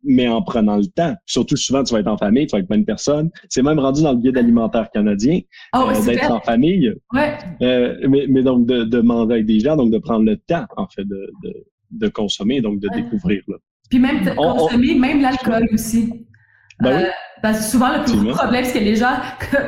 [0.03, 1.15] mais en prenant le temps.
[1.25, 3.29] Surtout souvent, tu vas être en famille, tu vas être plein de personnes.
[3.49, 5.39] C'est même rendu dans le guide alimentaire canadien
[5.75, 6.93] oh, euh, d'être en famille.
[7.13, 7.37] Ouais.
[7.61, 10.65] Euh, mais, mais, donc de, de manger avec des gens, donc de prendre le temps,
[10.77, 11.53] en fait, de, de,
[11.91, 13.41] de consommer, donc de découvrir.
[13.47, 13.55] Là.
[13.89, 16.25] Puis même de consommer, même l'alcool aussi.
[16.81, 17.03] Ben oui.
[17.03, 17.09] Euh,
[17.41, 19.15] parce que souvent, le plus problème, c'est que les gens,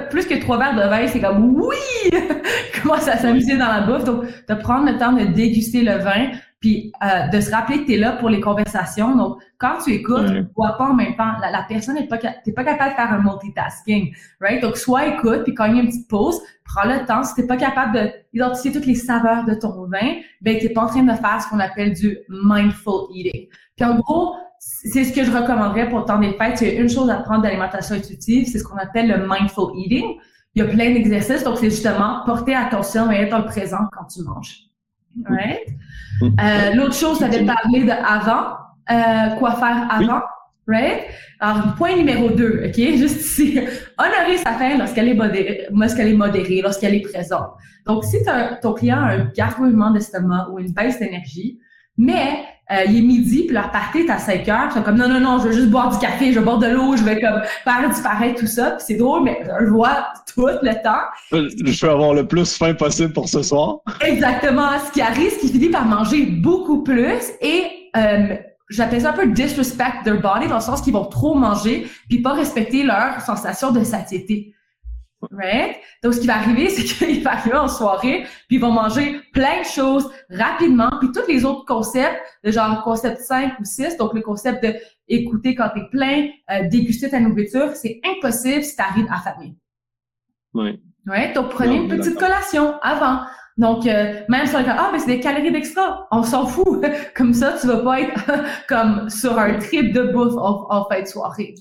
[0.09, 2.09] plus que trois verres de vin, c'est comme oui!
[2.85, 4.03] commencent à s'amuser dans la bouffe?
[4.03, 6.31] Donc, de prendre le temps de déguster le vin,
[6.65, 9.15] puis euh, de se rappeler que tu es là pour les conversations.
[9.15, 11.33] Donc, quand tu écoutes, tu ne vois pas en même temps.
[11.39, 14.63] La, personne n'est pas, t'es pas capable de faire un multitasking, right?
[14.63, 17.23] Donc, soit écoute, puis quand il y a une petite pause, prends le temps.
[17.23, 20.73] Si tu n'es pas capable d'identifier toutes les saveurs de ton vin, ben, tu n'es
[20.73, 23.47] pas en train de faire ce qu'on appelle du mindful eating.
[23.75, 26.61] Puis en gros, c'est ce que je recommanderais pour le temps des fêtes.
[26.61, 29.71] Il y a une chose à prendre d'alimentation intuitive, c'est ce qu'on appelle le mindful
[29.75, 30.15] eating.
[30.55, 33.85] Il y a plein d'exercices, donc c'est justement porter attention et être dans le présent
[33.91, 34.65] quand tu manges.
[35.23, 35.67] Right?
[36.23, 38.57] Euh, L'autre chose, ça avait parlé de avant,
[38.91, 40.21] euh, quoi faire avant.
[40.67, 41.03] Right?
[41.39, 42.75] Alors, point numéro deux, OK?
[42.97, 43.59] Juste ici.
[43.97, 47.51] Honorer sa faim lorsqu'elle est modérée, lorsqu'elle est modérée, lorsqu'elle est présente.
[47.85, 48.17] Donc, si
[48.61, 51.59] ton client a un gargouillement d'estomac ou une baisse d'énergie,
[51.97, 54.71] mais euh, il est midi, puis leur partie est à 5 heures.
[54.73, 56.67] C'est comme non, non, non, je veux juste boire du café, je veux boire de
[56.67, 58.71] l'eau, je vais comme faire disparaître tout ça.
[58.71, 61.03] Puis c'est drôle, mais je vois tout le temps.
[61.31, 63.77] Je veux avoir le plus faim possible pour ce soir.
[64.01, 64.69] Exactement.
[64.85, 68.35] Ce qui arrive, c'est qu'il finit par manger beaucoup plus et euh,
[68.69, 72.21] j'appelle ça un peu disrespect their body dans le sens qu'ils vont trop manger puis
[72.21, 74.54] pas respecter leur sensation de satiété.
[75.31, 75.77] Right?
[76.03, 79.21] Donc, ce qui va arriver, c'est qu'il va arriver en soirée, puis ils vont manger
[79.33, 83.97] plein de choses rapidement, puis tous les autres concepts, de genre concept 5 ou 6,
[83.97, 84.75] donc le concept de
[85.07, 89.55] écouter quand t'es plein, euh, déguster ta nourriture, c'est impossible si t'arrives affamé.
[90.53, 90.79] Oui.
[91.07, 93.21] Ouais, donc prenez une petite collation avant.
[93.57, 96.83] Donc, euh, même si on dit, ah, mais c'est des calories d'extra, on s'en fout.
[97.15, 98.13] comme ça, tu vas pas être
[98.67, 101.53] comme sur un trip de bouffe en, en fin de soirée.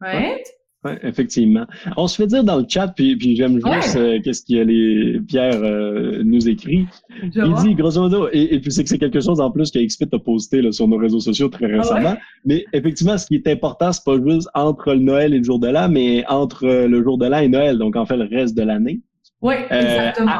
[0.00, 0.46] Right?
[0.82, 1.66] Oui, effectivement.
[1.98, 4.60] On se fait dire dans le chat, puis, puis j'aime juste euh, qu'est-ce qu'il y
[4.60, 6.86] a les Pierre euh, nous écrit.
[7.22, 10.18] Il dit grosso modo, et, puis c'est que c'est quelque chose en plus qu'Expit a
[10.18, 12.16] posté là, sur nos réseaux sociaux très ah récemment.
[12.46, 15.58] Mais effectivement, ce qui est important, c'est pas juste entre le Noël et le jour
[15.58, 18.56] de l'an, mais entre le jour de l'an et Noël, donc en fait le reste
[18.56, 19.00] de l'année.
[19.42, 20.32] Oui, euh, exactement.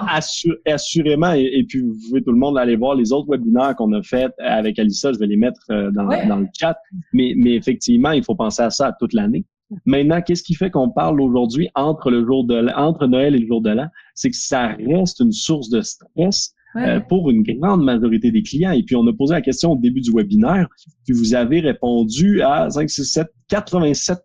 [0.66, 4.03] assurément, et, puis vous pouvez tout le monde aller voir les autres webinaires qu'on a
[4.03, 6.79] fait avec Alissa, je vais les mettre dans, dans le chat.
[7.12, 9.44] Mais, mais effectivement, il faut penser à ça toute l'année.
[9.85, 13.46] Maintenant, qu'est-ce qui fait qu'on parle aujourd'hui entre le jour de entre Noël et le
[13.46, 13.88] jour de l'an?
[14.14, 18.72] C'est que ça reste une source de stress euh, pour une grande majorité des clients.
[18.72, 20.68] Et puis, on a posé la question au début du webinaire,
[21.04, 24.18] puis vous avez répondu à 5, 6, 7, 87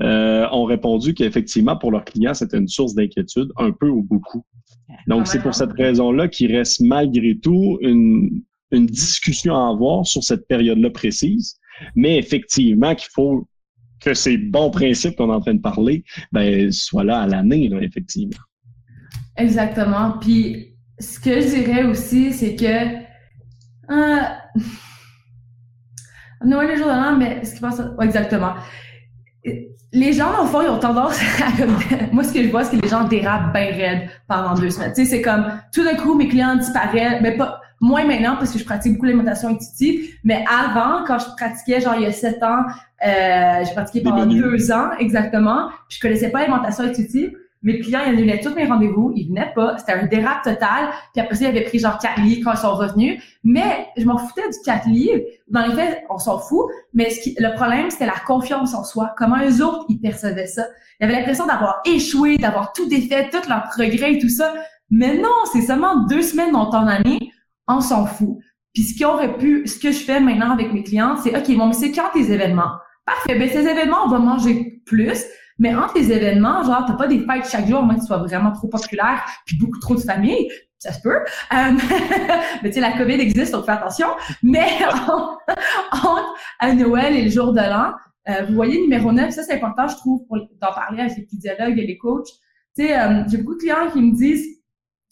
[0.00, 4.44] euh, ont répondu qu'effectivement, pour leurs clients, c'était une source d'inquiétude, un peu ou beaucoup.
[5.06, 10.22] Donc, c'est pour cette raison-là qu'il reste malgré tout une, une discussion à avoir sur
[10.22, 11.56] cette période-là précise.
[11.94, 13.46] Mais effectivement, qu'il faut
[14.04, 17.70] que ces bons principes qu'on est en train de parler, ben, soient là à l'année,
[17.80, 18.36] effectivement.
[19.36, 20.18] Exactement.
[20.20, 22.96] Puis, ce que je dirais aussi, c'est que
[23.92, 24.22] euh,
[26.44, 28.54] Noël le jour de l'an, mais ce qui passe, exactement.
[29.94, 31.66] Les gens, le fond, ils ont tendance à,
[32.12, 34.92] moi, ce que je vois, c'est que les gens dérapent bien raide pendant deux semaines.
[34.94, 38.52] Tu sais, c'est comme, tout d'un coup, mes clients disparaissent, mais pas, Moins maintenant parce
[38.52, 42.12] que je pratique beaucoup l'alimentation intuitive, mais avant, quand je pratiquais, genre il y a
[42.12, 42.62] sept ans,
[43.04, 47.32] euh, j'ai pratiqué pendant deux ans exactement, puis je connaissais pas l'alimentation intuitive.
[47.64, 50.90] Mes clients, ils annulaient tous mes rendez-vous, ils venaient pas, c'était un dérap total.
[51.12, 53.22] Puis après ça, ils avaient pris genre quatre livres quand ils sont revenus.
[53.44, 55.22] Mais je m'en foutais du quatre livres.
[55.46, 56.66] Dans les faits, on s'en fout.
[56.92, 59.14] Mais ce qui, le problème, c'était la confiance en soi.
[59.16, 60.64] Comment eux autres, ils percevaient ça.
[60.98, 64.52] Ils avaient l'impression d'avoir échoué, d'avoir tout défait, tout leur progrès et tout ça.
[64.90, 67.30] Mais non, c'est seulement deux semaines dans ton année
[67.68, 68.38] on s'en fout.
[68.74, 71.56] Puis ce qui aurait pu, ce que je fais maintenant avec mes clients, c'est OK,
[71.56, 72.72] bon, mais c'est quand tes événements?
[73.04, 75.24] Parfait, ben ces événements, on va manger plus,
[75.58, 78.18] mais entre les événements, genre, t'as pas des fêtes chaque jour, moins que tu sois
[78.18, 81.16] vraiment trop populaire, puis beaucoup trop de familles, ça se peut.
[81.16, 81.22] Euh,
[82.62, 84.08] mais tu sais, la COVID existe, donc fais attention.
[84.42, 84.68] Mais
[85.92, 87.92] entre, à Noël et le jour de l'an,
[88.28, 91.38] euh, vous voyez numéro 9, ça c'est important, je trouve, pour d'en parler avec les
[91.38, 92.28] dialogues et les coachs.
[92.76, 94.62] Tu sais, euh, j'ai beaucoup de clients qui me disent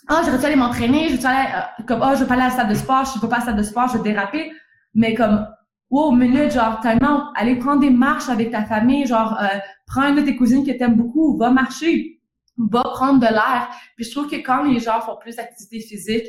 [0.09, 2.35] ah, j'aurais dû aller m'entraîner, je vais aller, euh, comme, ah, oh, je vais pas
[2.35, 3.99] aller à la salle de sport, je ne pas à la salle de sport, je
[3.99, 4.51] vais déraper.
[4.95, 5.47] Mais comme,
[5.91, 10.17] wow, minute, genre, tellement, aller prendre des marches avec ta famille, genre, euh, prends une
[10.17, 12.21] de tes cousines que t'aimes beaucoup, va marcher,
[12.57, 13.69] va prendre de l'air.
[13.97, 16.27] Puis je trouve que quand les gens font plus d'activité physique,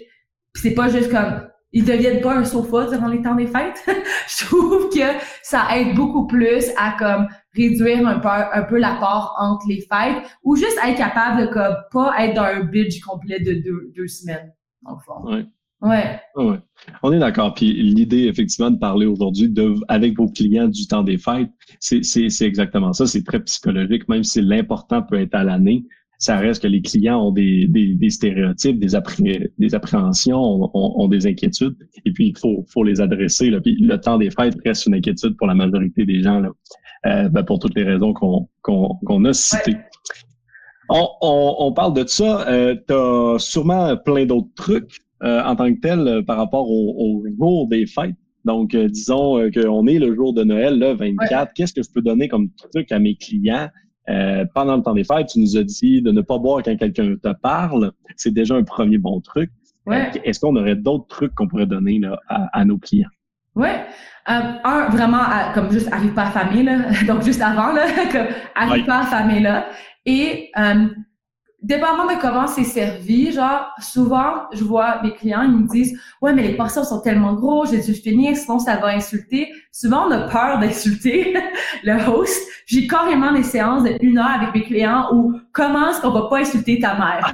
[0.55, 3.81] c'est pas juste comme, ils deviennent pas un sofa durant les temps des fêtes.
[3.87, 9.35] je trouve que ça aide beaucoup plus à comme réduire un peu, un peu l'apport
[9.39, 13.39] entre les fêtes ou juste être capable de comme, pas être dans un binge complet
[13.39, 14.97] de deux, deux semaines, dans
[15.29, 15.45] le.
[15.81, 16.19] Ouais.
[16.35, 16.59] ouais.
[17.01, 17.53] On est d'accord.
[17.55, 22.03] Puis l'idée, effectivement, de parler aujourd'hui de avec vos clients du temps des fêtes, c'est,
[22.03, 23.07] c'est, c'est exactement ça.
[23.07, 25.85] C'est très psychologique, même si l'important peut être à l'année
[26.21, 28.89] ça reste que les clients ont des, des, des stéréotypes, des,
[29.57, 33.49] des appréhensions, ont, ont, des inquiétudes, et puis il faut, faut les adresser.
[33.49, 33.59] Là.
[33.59, 36.49] Puis le temps des fêtes reste une inquiétude pour la majorité des gens, là,
[37.07, 39.77] euh, ben, pour toutes les raisons qu'on qu'on a citées.
[40.89, 42.47] On, on, on, parle de ça.
[42.47, 46.69] Euh, tu as sûrement plein d'autres trucs euh, en tant que tel euh, par rapport
[46.69, 48.15] au, au jour des fêtes.
[48.43, 51.53] Donc, euh, disons qu'on est le jour de Noël, le 24.
[51.53, 53.69] Qu'est-ce que je peux donner comme truc à mes clients?
[54.53, 57.15] Pendant le temps des fêtes, tu nous as dit de ne pas boire quand quelqu'un
[57.15, 57.91] te parle.
[58.17, 59.51] C'est déjà un premier bon truc.
[59.89, 63.07] Est-ce qu'on aurait d'autres trucs qu'on pourrait donner là, à, nos clients?
[63.55, 63.85] Ouais.
[64.29, 66.77] Euh, un, vraiment, comme juste arrive pas affamé, là.
[67.07, 69.67] Donc, juste avant, là, comme arrive pas affamé, là.
[70.05, 70.87] Et, euh,
[71.61, 76.33] dépendamment de comment c'est servi, genre, souvent, je vois mes clients, ils me disent, ouais,
[76.33, 79.47] mais les portions sont tellement gros, j'ai dû finir, sinon ça va insulter.
[79.71, 81.33] Souvent, on a peur d'insulter
[81.83, 82.35] le host.
[82.65, 86.27] J'ai carrément des séances de une heure avec mes clients où comment est-ce qu'on va
[86.29, 87.31] pas insulter ta mère,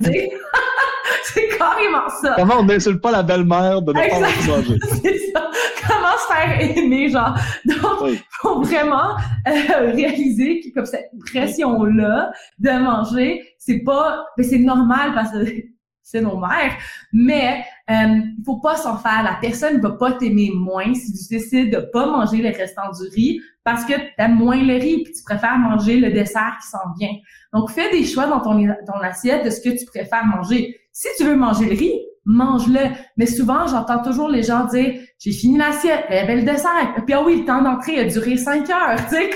[1.23, 2.33] C'est carrément ça.
[2.37, 4.79] Comment on n'insulte pas la belle-mère de ne pas manger?
[5.03, 5.49] C'est ça.
[5.87, 7.35] Comment se faire aimer, genre.
[7.65, 9.15] Donc, il faut vraiment
[9.47, 15.45] euh, réaliser que comme cette pression-là de manger, c'est pas, mais c'est normal parce que
[16.01, 16.73] c'est nos mères,
[17.11, 19.23] mais euh, il faut pas s'en faire.
[19.23, 22.91] La personne ne va pas t'aimer moins si tu décides de pas manger les restants
[22.91, 26.57] du riz parce que tu aimes moins le riz puis tu préfères manger le dessert
[26.61, 27.13] qui s'en vient.
[27.53, 30.79] Donc, fais des choix dans ton, ton assiette de ce que tu préfères manger.
[30.99, 32.89] Si tu veux manger le riz, mange-le.
[33.17, 36.95] Mais souvent, j'entends toujours les gens dire, j'ai fini l'assiette, il y avait le dessert.
[37.05, 38.97] Puis ah oui, le temps d'entrée a duré 5 heures.
[39.07, 39.29] Tu sais,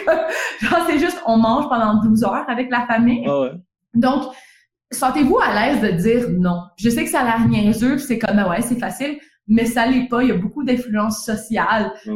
[0.60, 3.24] genre, c'est juste, on mange pendant 12 heures avec la famille.
[3.28, 3.52] Ah ouais.
[3.94, 4.24] Donc,
[4.92, 6.64] sentez-vous à l'aise de dire non.
[6.78, 9.86] Je sais que ça a l'air niaiseux, c'est comme, ah ouais, c'est facile, mais ça
[9.86, 10.24] l'est pas.
[10.24, 12.12] Il y a beaucoup d'influence sociale euh,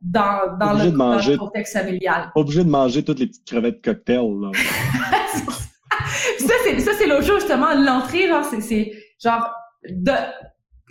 [0.00, 2.30] dans, dans, le, contexte familial.
[2.34, 4.24] Obligé de manger toutes les petites crevettes cocktail.
[4.40, 4.50] Là.
[6.38, 7.74] ça, c'est, ça, c'est l'autre chose, justement.
[7.74, 9.50] L'entrée, genre, c'est, c'est genre,
[9.88, 10.12] de,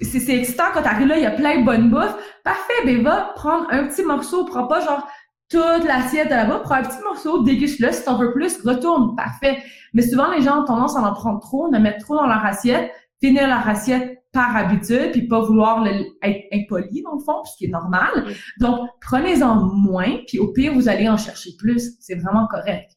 [0.01, 2.15] c'est, c'est excitant quand t'arrives là, il y a plein de bonnes bouffes.
[2.43, 5.07] Parfait, ben va prendre un petit morceau, prends pas genre
[5.49, 7.91] toute l'assiette de là-bas, prends un petit morceau, déguste-le.
[7.91, 9.15] Si t'en veux plus, retourne.
[9.15, 9.57] Parfait.
[9.93, 12.45] Mais souvent, les gens ont tendance à en prendre trop, de mettre trop dans leur
[12.45, 17.57] assiette, finir leur assiette par habitude, puis pas vouloir être impoli dans le fond, ce
[17.57, 18.25] qui est normal.
[18.59, 21.95] Donc, prenez-en moins, puis au pire, vous allez en chercher plus.
[21.99, 22.91] C'est vraiment correct.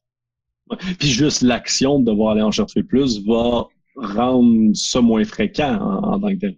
[0.99, 6.19] Puis juste l'action de devoir aller en chercher plus va rendre ça moins fréquent en,
[6.19, 6.57] tant que tel.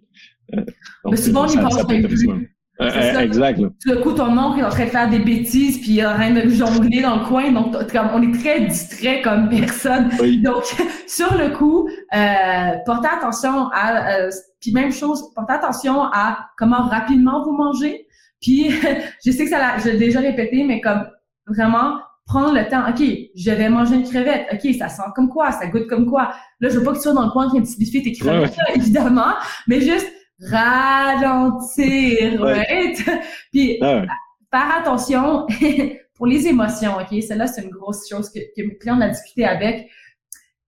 [0.53, 0.63] Euh,
[1.09, 2.49] mais souvent, on n'y pense plus.
[2.81, 3.59] Euh, euh, exact.
[3.59, 6.05] Tout le coup, ton oncle est en train de faire des bêtises, puis il est
[6.05, 7.51] en train de jongler dans le coin.
[7.51, 10.09] Donc, comme, on est très distrait comme personne.
[10.43, 10.63] Donc,
[11.07, 14.17] sur le coup, euh, portez attention à...
[14.17, 18.07] Euh, puis même chose, portez attention à comment rapidement vous mangez.
[18.41, 18.71] Puis,
[19.25, 21.07] je sais que ça j'ai déjà répété, mais comme
[21.47, 22.89] vraiment prendre le temps.
[22.89, 23.03] OK,
[23.35, 24.47] je vais manger une crevette.
[24.51, 25.51] OK, ça sent comme quoi?
[25.51, 26.33] Ça goûte comme quoi?
[26.59, 28.01] Là, je veux pas que tu sois dans le coin qui ait un petit buffet
[28.01, 29.33] tes crevettes, évidemment.
[29.67, 30.07] Mais juste
[30.41, 33.09] ralentir, right?
[33.51, 34.03] Puis, ah
[34.51, 35.47] faire attention
[36.15, 37.21] pour les émotions, OK?
[37.21, 39.89] Celle-là, c'est une grosse chose que, que mes clients ont discuté avec.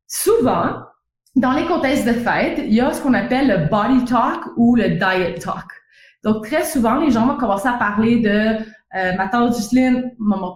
[0.07, 0.81] Souvent,
[1.35, 4.75] dans les contextes de fête, il y a ce qu'on appelle le body talk ou
[4.75, 5.65] le diet talk.
[6.23, 8.57] Donc, très souvent, les gens vont commencer à parler de
[8.95, 10.13] euh, ma tante Justine,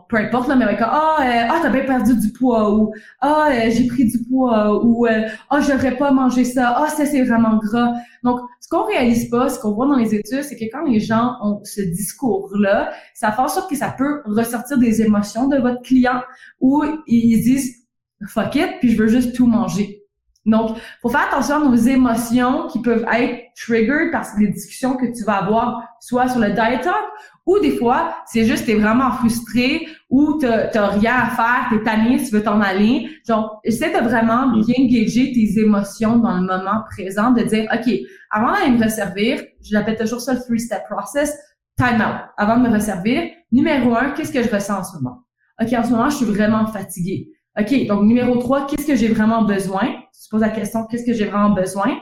[0.07, 3.49] peu importe, là, mais va ah, euh, ah, t'as bien perdu du poids, ou ah,
[3.51, 7.05] euh, j'ai pris du poids, ou ah, oh, je devrais pas manger ça, ah, ça,
[7.05, 7.93] c'est vraiment gras.
[8.23, 11.01] Donc, ce qu'on réalise pas, ce qu'on voit dans les études, c'est que quand les
[11.01, 15.57] gens ont ce discours-là, ça fait en sorte que ça peut ressortir des émotions de
[15.57, 16.21] votre client,
[16.61, 17.85] où ils disent,
[18.27, 20.01] fuck it, puis je veux juste tout manger.
[20.45, 25.05] Donc, faut faire attention à nos émotions qui peuvent être triggered par les discussions que
[25.05, 26.95] tu vas avoir, soit sur le diet talk,
[27.45, 32.17] ou des fois, c'est juste t'es vraiment frustré ou t'as rien à faire, t'es tanné,
[32.17, 33.09] tu veux t'en aller.
[33.27, 34.65] Donc, essaie de vraiment mm.
[34.65, 37.91] bien gager tes émotions dans le moment présent, de dire, OK,
[38.29, 41.35] avant d'aller me resservir, je l'appelle toujours ça le three-step process,
[41.77, 42.29] time out.
[42.37, 45.23] Avant de me resservir, numéro un, qu'est-ce que je ressens en ce moment?
[45.61, 47.29] OK, en ce moment, je suis vraiment fatiguée.
[47.59, 49.87] OK, donc numéro 3, qu'est-ce que j'ai vraiment besoin?
[50.13, 51.97] Tu te poses la question, qu'est-ce que j'ai vraiment besoin?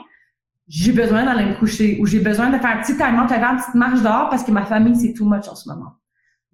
[0.70, 3.50] J'ai besoin d'aller me coucher ou j'ai besoin de faire un petit time de faire
[3.50, 5.96] une petite marche dehors parce que ma famille, c'est too much en ce moment.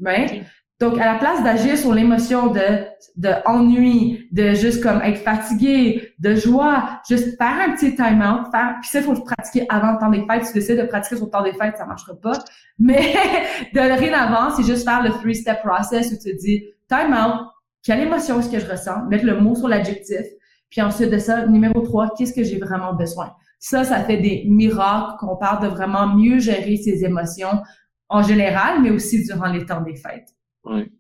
[0.03, 0.43] Right?
[0.81, 6.15] Donc, à la place d'agir sur l'émotion de, de ennui, de juste comme être fatigué,
[6.19, 9.67] de joie, juste faire un petit time out, faire, puis ça, il faut le pratiquer
[9.69, 10.47] avant le temps des fêtes.
[10.47, 12.39] Si tu décides de pratiquer sur le temps des fêtes, ça marchera pas.
[12.79, 13.15] Mais
[13.75, 17.49] de rien avant, c'est juste faire le three-step process où tu te dis, time out,
[17.83, 20.27] quelle émotion est-ce que je ressens, mettre le mot sur l'adjectif,
[20.71, 23.33] puis ensuite de ça, numéro 3, qu'est-ce que j'ai vraiment besoin?
[23.59, 27.63] Ça, ça fait des miracles qu'on parle de vraiment mieux gérer ses émotions
[28.09, 30.35] en général, mais aussi durant les temps des fêtes.
[30.65, 30.91] Oui.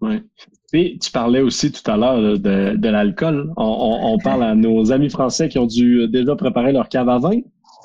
[0.00, 0.22] Oui.
[0.72, 3.52] Et tu parlais aussi tout à l'heure de, de l'alcool.
[3.56, 7.18] On, on, parle à nos amis français qui ont dû déjà préparer leur cave à
[7.18, 7.40] vin.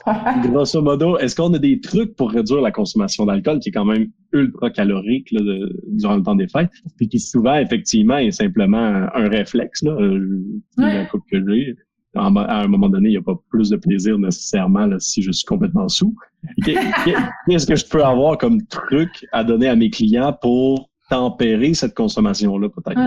[0.43, 3.86] Grosso modo, est-ce qu'on a des trucs pour réduire la consommation d'alcool qui est quand
[3.86, 5.39] même ultra calorique là,
[5.88, 10.43] durant le temps des fêtes, puis qui souvent effectivement est simplement un réflexe là, euh,
[10.78, 11.08] ouais.
[11.32, 11.76] que j'ai.
[12.15, 15.32] À un moment donné, il n'y a pas plus de plaisir nécessairement là, si je
[15.32, 16.15] suis complètement sous.
[16.63, 21.95] Qu'est-ce que je peux avoir comme truc à donner à mes clients pour tempérer cette
[21.95, 22.99] consommation-là, peut-être?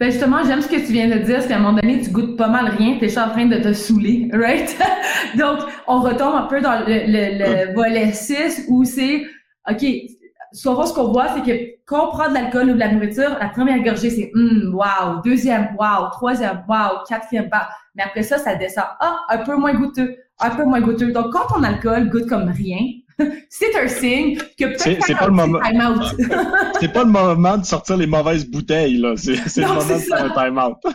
[0.00, 2.10] Ben justement, j'aime ce que tu viens de dire, parce qu'à un moment donné, tu
[2.10, 4.76] goûtes pas mal rien, tu es en train de te saouler, right?
[5.38, 9.24] Donc, on retombe un peu dans le, le, le volet 6 où c'est
[9.70, 9.84] OK,
[10.54, 13.36] souvent, ce qu'on voit, c'est que quand on prend de l'alcool ou de la nourriture,
[13.40, 17.60] la première gorgée, c'est hum, wow, deuxième, wow, troisième, wow, quatrième, wow.
[17.94, 18.84] Mais après ça, ça descend.
[19.00, 21.12] Ah, un peu moins goûteux, un peu moins goûteux.
[21.12, 22.78] Donc, quand ton alcool goûte comme rien,
[23.48, 25.60] c'est un signe que peut-être c'est pas le moment.
[26.80, 29.14] c'est pas le moment de sortir les mauvaises bouteilles là.
[29.16, 30.78] C'est le moment de faire un time out.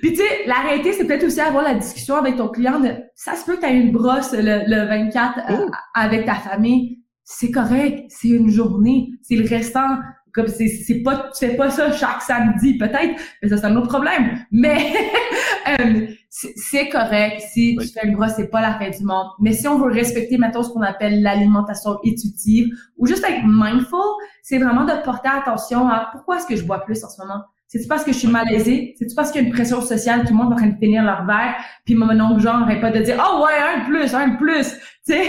[0.00, 2.94] Puis tu sais, la réalité, c'est peut-être aussi avoir la discussion avec ton client de
[3.14, 6.97] ça se peut que tu aies une brosse le, le 24 euh, avec ta famille
[7.30, 9.98] c'est correct, c'est une journée, c'est le restant.
[10.32, 13.76] Comme c'est, c'est pas, tu fais pas ça chaque samedi, peut-être, mais ça c'est un
[13.76, 14.38] autre problème.
[14.50, 14.94] Mais
[15.80, 17.42] euh, c'est, correct.
[17.52, 19.26] Si tu fais une brosse, c'est pas la fin du monde.
[19.40, 24.00] Mais si on veut respecter maintenant ce qu'on appelle l'alimentation intuitive ou juste être mindful,
[24.42, 27.42] c'est vraiment de porter attention à pourquoi est-ce que je bois plus en ce moment
[27.68, 28.94] c'est-tu parce que je suis malaisée?
[28.98, 30.80] C'est-tu parce qu'il y a une pression sociale, tout le monde est en train de
[30.80, 31.54] tenir leur verre,
[31.84, 34.36] puis mon oncle genre n'arrête pas de dire «Oh ouais, un de plus, un de
[34.38, 34.74] plus!»
[35.06, 35.28] Tu sais,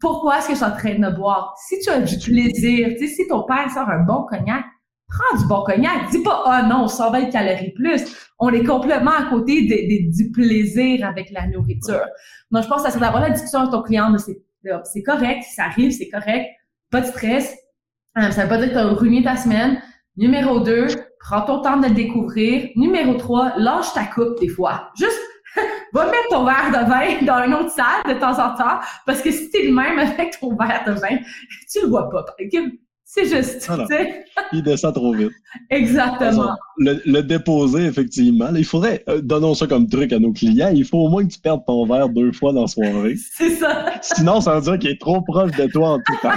[0.00, 1.54] pourquoi est-ce que je suis en train de boire?
[1.68, 4.64] Si tu as du plaisir, tu sais, si ton père sort un bon cognac,
[5.08, 6.10] prends du bon cognac.
[6.10, 8.02] Dis pas «Oh non, 120 calories plus!»
[8.38, 12.04] On est complètement à côté du plaisir avec la nourriture.
[12.50, 14.18] Donc, je pense que ça serait d'avoir la discussion avec ton client de
[14.84, 16.48] c'est correct, ça arrive, c'est correct,
[16.90, 17.56] pas de stress.
[18.18, 19.80] Euh, ça veut pas dire que tu as ruiné ta semaine.
[20.16, 20.86] Numéro 2,
[21.20, 22.70] prends ton temps de le découvrir.
[22.74, 24.90] Numéro 3, lâche ta coupe des fois.
[24.96, 25.20] Juste,
[25.92, 29.20] va mettre ton verre de vin dans une autre salle de temps en temps, parce
[29.20, 31.18] que si t'es le même avec ton verre de vin,
[31.70, 32.24] tu le vois pas.
[33.08, 34.24] C'est juste, tu sais.
[34.52, 35.30] Il descend trop vite.
[35.70, 36.56] Exactement.
[36.78, 38.48] Le, déposer, effectivement.
[38.54, 41.32] il faudrait, euh, donnons ça comme truc à nos clients, il faut au moins que
[41.32, 43.14] tu perdes ton verre deux fois dans la soirée.
[43.16, 43.84] C'est ça.
[44.02, 46.30] Sinon, ça veut dire qu'il est trop proche de toi en tout temps.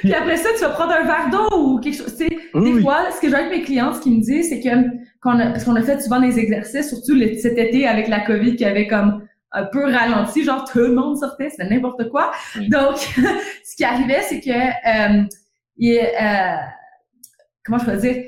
[0.00, 2.14] Puis après ça, tu vas prendre un verre d'eau ou quelque chose.
[2.16, 4.60] Tu sais, des fois, ce que j'ai avec mes clientes, ce qu'ils me disent, c'est
[4.60, 4.68] que
[5.20, 8.56] quand a, parce qu'on a fait souvent des exercices, surtout cet été avec la COVID
[8.56, 12.32] qui avait comme un peu ralenti, genre tout le monde sortait, c'était n'importe quoi.
[12.68, 12.98] Donc,
[13.64, 15.22] ce qui arrivait, c'est que euh,
[15.76, 16.56] il, euh,
[17.64, 18.24] comment je peux dire,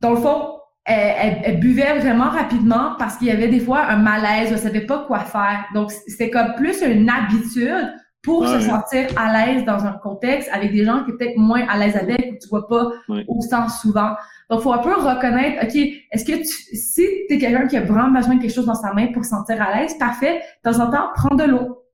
[0.00, 3.96] dans le fond, elle, elle, buvait vraiment rapidement parce qu'il y avait des fois un
[3.96, 5.66] malaise, elle savait pas quoi faire.
[5.74, 10.72] Donc, c'était comme plus une habitude pour se sentir à l'aise dans un contexte avec
[10.72, 13.80] des gens qui sont peut-être moins à l'aise avec ou tu vois pas au sens
[13.80, 14.10] souvent.
[14.50, 15.76] Donc, faut un peu reconnaître, OK,
[16.10, 18.74] est-ce que tu, si tu es quelqu'un qui a vraiment besoin de quelque chose dans
[18.74, 21.84] sa main pour se sentir à l'aise, parfait, de temps en temps, prends de l'eau.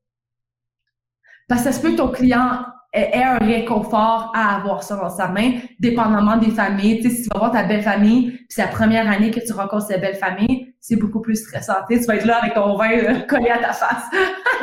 [1.48, 5.10] Parce que ça se peut que ton client ait un réconfort à avoir ça dans
[5.10, 7.00] sa main, dépendamment des familles.
[7.00, 9.40] Tu sais, si tu vas voir ta belle famille, puis c'est la première année que
[9.40, 11.72] tu rencontres cette belle famille, c'est beaucoup plus stressant.
[11.90, 14.04] Tu, vas être là avec ton vin euh, collé à ta face.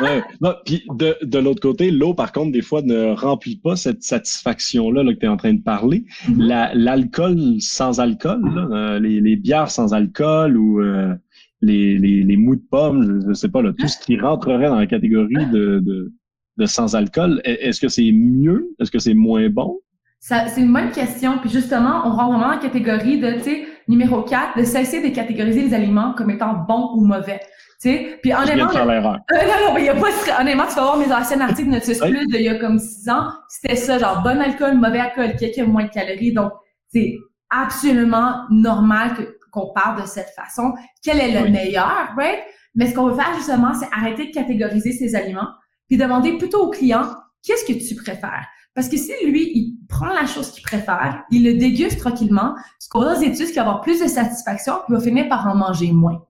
[0.00, 0.22] ouais.
[0.64, 5.04] puis de, de l'autre côté, l'eau, par contre, des fois, ne remplit pas cette satisfaction-là
[5.12, 6.06] que tu es en train de parler.
[6.26, 6.72] Mm-hmm.
[6.76, 8.40] L'alcool sans alcool,
[8.72, 11.14] euh, les, les, bières sans alcool ou euh,
[11.60, 14.78] les, les, les mous de pommes, je, sais pas, là, tout ce qui rentrerait dans
[14.78, 16.10] la catégorie de, de,
[16.56, 18.70] de sans alcool, e, est-ce que c'est mieux?
[18.80, 19.78] Est-ce que c'est moins bon?
[20.20, 21.36] c'est une bonne question.
[21.38, 25.14] Puis justement, on rentre vraiment en catégorie de, tu sais, numéro 4, de cesser de
[25.14, 27.40] catégoriser les aliments comme étant bons ou mauvais.
[27.80, 30.74] Tu sais, puis honnêtement, je euh, non, non, mais il y a pas, honnêtement, tu
[30.74, 33.76] vas voir mes anciens articles de Notus Plus d'il y a comme 6 ans, c'était
[33.76, 36.32] ça, genre bon alcool, mauvais alcool, qui a moins de calories.
[36.32, 36.52] Donc,
[36.88, 37.16] c'est
[37.50, 39.16] absolument normal
[39.50, 40.74] qu'on parle de cette façon.
[41.02, 42.40] Quel est le meilleur, right?
[42.74, 45.48] Mais ce qu'on veut faire justement, c'est arrêter de catégoriser ces aliments,
[45.88, 47.04] puis demander plutôt au client,
[47.42, 48.46] qu'est-ce que tu préfères?
[48.74, 52.98] Parce que si lui, il prend la chose qu'il préfère, il le déguste tranquillement, a
[52.98, 55.92] aux études, qu'il va avoir plus de satisfaction, puis il va finir par en manger
[55.92, 56.20] moins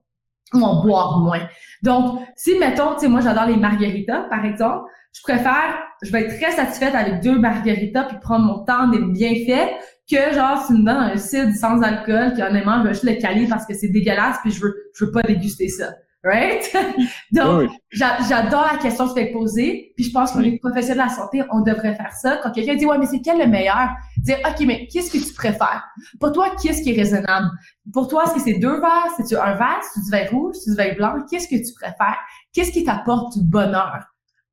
[0.53, 1.41] ou en boire moins.
[1.81, 6.25] Donc, si, mettons, tu sais, moi, j'adore les margaritas, par exemple, je préfère, je vais
[6.25, 9.73] être très satisfaite avec deux margaritas puis prendre mon temps d'être bien fait
[10.09, 13.05] que genre, si tu me donnes un cidre sans alcool, qui honnêtement, je vais juste
[13.05, 15.93] le caler parce que c'est dégueulasse puis je veux, je veux pas déguster ça
[16.25, 16.75] right?
[17.31, 21.09] Donc, j'adore la question que tu fais poser, puis je pense que les professionnels de
[21.09, 22.39] la santé, on devrait faire ça.
[22.41, 23.89] Quand quelqu'un dit, ouais, mais c'est quel le meilleur?
[24.17, 25.85] Dire, OK, mais qu'est-ce que tu préfères?
[26.19, 27.49] Pour toi, qu'est-ce qui est raisonnable?
[27.93, 29.07] Pour toi, est-ce que c'est deux verres?
[29.15, 29.81] C'est-tu un verre?
[29.93, 30.55] C'est du vin rouge?
[30.55, 31.13] C'est du vin blanc?
[31.29, 32.17] Qu'est-ce que tu préfères?
[32.51, 34.03] Qu'est-ce qui t'apporte du bonheur?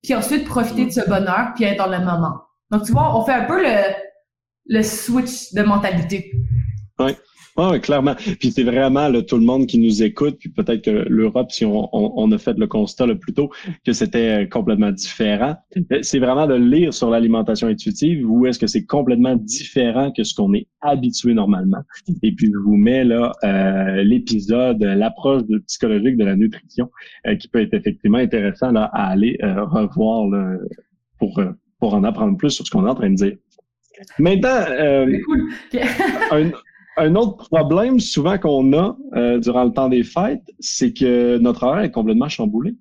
[0.03, 2.43] Puis ensuite, profiter de ce bonheur, puis être dans le moment.
[2.71, 3.95] Donc, tu vois, on fait un peu le,
[4.67, 6.33] le switch de mentalité.
[6.99, 7.17] Oui.
[7.57, 8.15] Ah, clairement.
[8.41, 11.67] Puis c'est vraiment là, tout le monde qui nous écoute, puis peut-être que l'Europe, si
[11.67, 13.51] on, on, a fait le constat le plus tôt,
[13.85, 15.57] que c'était euh, complètement différent.
[15.77, 20.25] Euh, c'est vraiment de lire sur l'alimentation intuitive ou est-ce que c'est complètement différent que
[20.25, 21.83] ce qu'on est habitué normalement?
[22.23, 26.91] Et puis je vous mets là euh, l'épisode, l'approche psychologique de la nutrition,
[27.39, 30.57] qui peut être effectivement intéressant là, à aller revoir là,
[31.19, 31.41] pour,
[31.79, 33.37] pour en apprendre plus sur ce qu'on est en train de dire.
[34.19, 34.65] Maintenant,
[35.27, 35.49] cool.
[36.31, 36.51] un,
[36.97, 41.65] un autre problème souvent qu'on a euh, durant le temps des fêtes, c'est que notre
[41.65, 42.77] horaire est complètement chamboulé.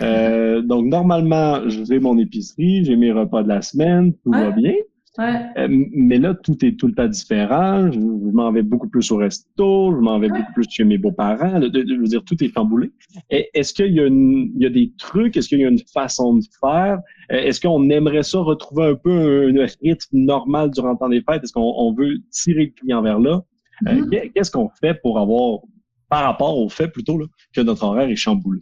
[0.00, 4.74] Euh, donc, normalement, j'ai mon épicerie, j'ai mes repas de la semaine, tout va bien.
[5.18, 7.90] Euh, mais là, tout est tout le temps différent.
[7.90, 11.60] Je, m'en vais beaucoup plus au resto, je m'en vais beaucoup plus chez mes beaux-parents.
[11.60, 12.92] Je veux dire, tout est chamboulé.
[13.28, 15.36] Est-ce qu'il y, a il y a des trucs?
[15.36, 17.00] Est-ce qu'il y a une façon de faire?
[17.32, 21.22] Euh, est-ce qu'on aimerait ça retrouver un peu un, rythme normal durant le temps des
[21.22, 21.42] fêtes?
[21.42, 23.42] Est-ce qu'on veut tirer le client vers là?
[23.88, 24.32] Euh, mm-hmm.
[24.32, 25.60] Qu'est-ce qu'on fait pour avoir,
[26.08, 28.60] par rapport au fait plutôt, là, que notre horaire est chamboulé?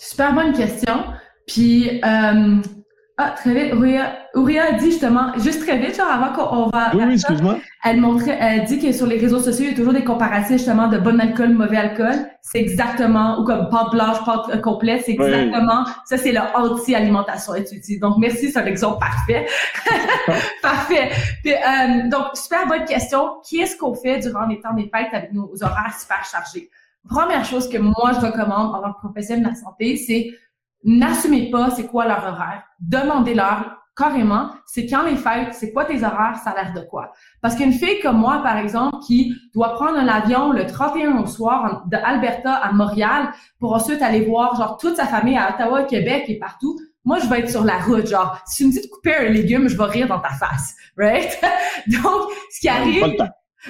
[0.00, 1.04] Super bonne question.
[1.46, 2.60] Puis, euh,
[3.18, 3.72] ah, très vite.
[4.34, 6.90] Ouria, a dit justement, juste très vite, genre avant qu'on va.
[6.92, 7.56] Oui, oui, excuse-moi.
[7.82, 10.58] Elle montrait, elle dit que sur les réseaux sociaux, il y a toujours des comparatifs
[10.58, 12.28] justement de bon alcool, mauvais alcool.
[12.42, 17.54] C'est exactement, ou comme pâte blanche, pâte euh, complète, c'est exactement, ça c'est le anti-alimentation
[17.54, 18.00] intuitive.
[18.00, 19.46] Donc merci, c'est un exemple parfait.
[20.62, 21.10] parfait.
[21.42, 23.40] Puis, euh, donc, super bonne question.
[23.48, 26.68] Qu'est-ce qu'on fait durant les temps des fêtes avec nos horaires super chargés?
[27.08, 30.32] Première chose que moi je recommande en tant que professionnel de la santé, c'est
[30.84, 32.62] N'assumez pas c'est quoi leur horaire.
[32.80, 37.12] Demandez-leur carrément, c'est quand les fêtes, c'est quoi tes horaires, ça a l'air de quoi.
[37.40, 41.26] Parce qu'une fille comme moi, par exemple, qui doit prendre un avion le 31 au
[41.26, 45.84] soir de Alberta à Montréal pour ensuite aller voir genre toute sa famille à Ottawa,
[45.84, 48.80] Québec et partout, moi, je vais être sur la route, genre, si tu me dis
[48.86, 51.38] de couper un légume, je vais rire dans ta face, right?
[51.86, 53.16] Donc, ce qui arrive,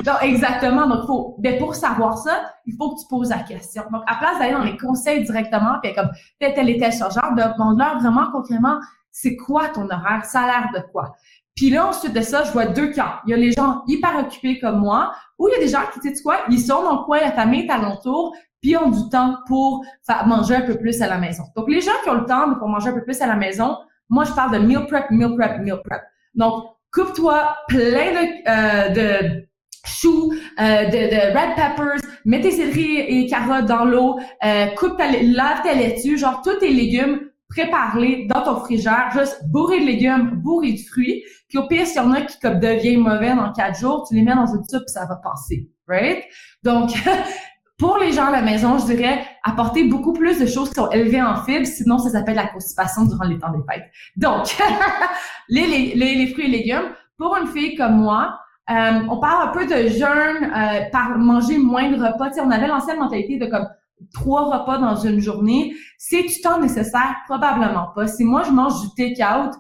[0.05, 0.87] donc, exactement.
[0.87, 3.83] Donc, faut, ben, pour savoir ça, il faut que tu poses la question.
[3.93, 7.35] Donc, à place d'aller dans les conseils directement, puis comme tel, tel et tel genre,
[7.35, 8.79] demande-leur vraiment concrètement,
[9.11, 10.25] c'est quoi ton horaire?
[10.25, 11.17] Ça a l'air de quoi?
[11.55, 13.15] Puis là, ensuite de ça, je vois deux camps.
[13.27, 15.81] Il y a les gens hyper occupés comme moi, ou il y a des gens
[15.93, 18.91] qui, tu sais quoi, ils sont dans le coin, la famille est alentour, puis ont
[18.91, 19.83] du temps pour
[20.27, 21.45] manger un peu plus à la maison.
[21.57, 23.79] Donc, les gens qui ont le temps pour manger un peu plus à la maison,
[24.11, 26.03] moi, je parle de meal prep, meal prep, meal prep.
[26.35, 29.49] Donc, coupe-toi plein de, euh, de
[29.87, 34.97] choux, euh, de, de, red peppers, mets tes céleri et carottes dans l'eau, euh, coupe
[34.97, 39.87] ta, lave ta laitue, genre tous tes légumes, prépare-les dans ton frigère, juste bourré de
[39.87, 41.23] légumes, bourré de fruits.
[41.49, 44.15] Puis au pire, s'il y en a qui comme deviennent mauvais dans quatre jours, tu
[44.15, 46.25] les mets dans une soupe, ça va passer, right?
[46.63, 46.91] Donc,
[47.79, 50.91] pour les gens à la maison, je dirais apporter beaucoup plus de choses qui sont
[50.91, 53.85] élevées en fibres, sinon ça s'appelle la constipation durant les temps des fêtes.
[54.17, 54.57] Donc,
[55.49, 58.39] les, les, les fruits et légumes, pour une fille comme moi,
[58.69, 62.31] euh, on parle un peu de jeûne, euh, par manger moins de repas.
[62.43, 63.69] on avait l'ancienne mentalité de comme
[64.13, 65.75] trois repas dans une journée.
[65.99, 67.17] C'est du temps nécessaire?
[67.27, 68.07] Probablement pas.
[68.07, 69.53] Si moi, je mange du take-out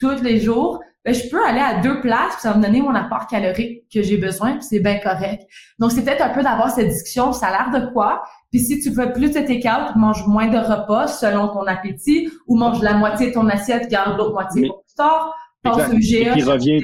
[0.00, 2.82] tous les jours, ben, je peux aller à deux places, puis ça va me donner
[2.82, 5.44] mon apport calorique que j'ai besoin, puis c'est bien correct.
[5.78, 8.22] Donc, c'est peut-être un peu d'avoir cette discussion, ça a l'air de quoi?
[8.50, 12.56] Puis si tu veux plus de take-out, mange moins de repas selon ton appétit, ou
[12.56, 15.34] mange la moitié de ton assiette, garde l'autre moitié pour plus tard
[15.70, 16.82] qui revient,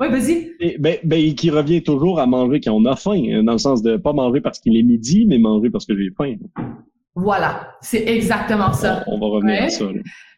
[0.00, 0.78] oui, vas-y.
[0.78, 3.82] Ben, ben, qui revient toujours à manger quand on a faim, hein, dans le sens
[3.82, 6.36] de pas manger parce qu'il est midi, mais manger parce que j'ai faim.
[7.14, 9.04] Voilà, c'est exactement ça.
[9.08, 9.86] On, va revenir à ça.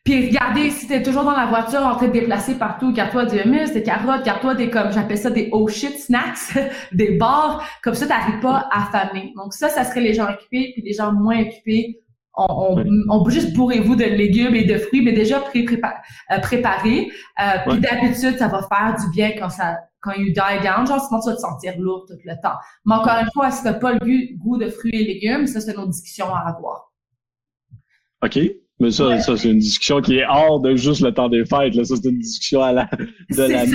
[0.02, 3.36] Puis regardez, si t'es toujours dans la voiture en train de déplacer partout, garde-toi du
[3.36, 6.56] hummus, des carottes, garde-toi des, comme j'appelle ça, des oh shit snacks,
[6.92, 9.34] des bars, comme ça t'arrives pas à famer.
[9.36, 12.00] Donc ça, ça serait les gens occupés, puis les gens moins occupés,
[12.36, 17.10] on, on, juste bourrez-vous de légumes et de fruits, mais déjà pré euh, préparés.
[17.40, 21.00] Euh, puis d'habitude, ça va faire du bien quand ça quand you die down, genre
[21.00, 22.56] sinon tu vas te sentir lourd tout le temps.
[22.86, 25.72] Mais encore une fois, si t'as pas le goût de fruits et légumes, ça c'est
[25.72, 26.92] une autre discussion à avoir.
[28.22, 28.38] OK.
[28.80, 31.74] Mais ça, ça c'est une discussion qui est hors de juste le temps des fêtes.
[31.74, 31.84] Là.
[31.84, 32.88] Ça, c'est une discussion à la,
[33.30, 33.66] de la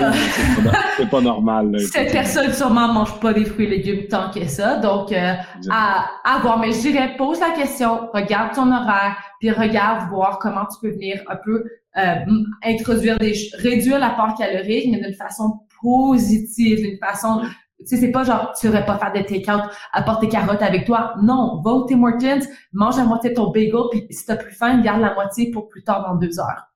[0.98, 1.80] C'est pas, normal.
[1.80, 4.78] Cette personne sûrement mange pas des fruits et légumes tant que ça.
[4.78, 5.34] Donc, euh,
[5.70, 6.60] à, à voir.
[6.60, 10.94] Mais je dirais, pose la question, regarde ton horaire, puis regarde voir comment tu peux
[10.94, 11.64] venir un peu
[11.98, 12.16] euh,
[12.64, 13.34] introduire des...
[13.60, 17.42] réduire l'apport calorique, mais d'une façon positive, d'une façon
[17.88, 19.64] sais, c'est pas genre, tu aurais pas faire de take-out,
[19.94, 21.16] apporte tes carottes avec toi.
[21.22, 24.54] Non, va au Tim Hortons, mange la moitié de ton bagel, puis si t'as plus
[24.54, 26.72] faim, garde la moitié pour plus tard dans deux heures.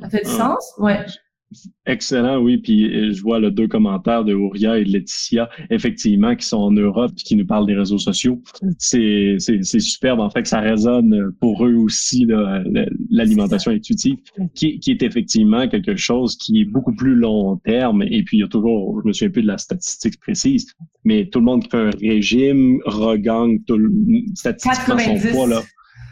[0.00, 0.38] Ça fait du ah.
[0.38, 0.74] sens?
[0.78, 1.04] Ouais.
[1.86, 2.58] Excellent, oui.
[2.58, 6.58] Puis euh, je vois le deux commentaires de Ouria et de Laetitia, effectivement, qui sont
[6.58, 8.40] en Europe et qui nous parlent des réseaux sociaux.
[8.78, 12.26] C'est, superbe, en fait, ça résonne pour eux aussi,
[13.10, 14.18] l'alimentation intuitive,
[14.54, 18.02] qui, est effectivement quelque chose qui est beaucoup plus long terme.
[18.02, 20.72] Et puis, il y a toujours, je me souviens plus de la statistique précise,
[21.04, 23.78] mais tout le monde qui fait un régime regagne tout
[24.34, 25.62] statistiquement son poids, là.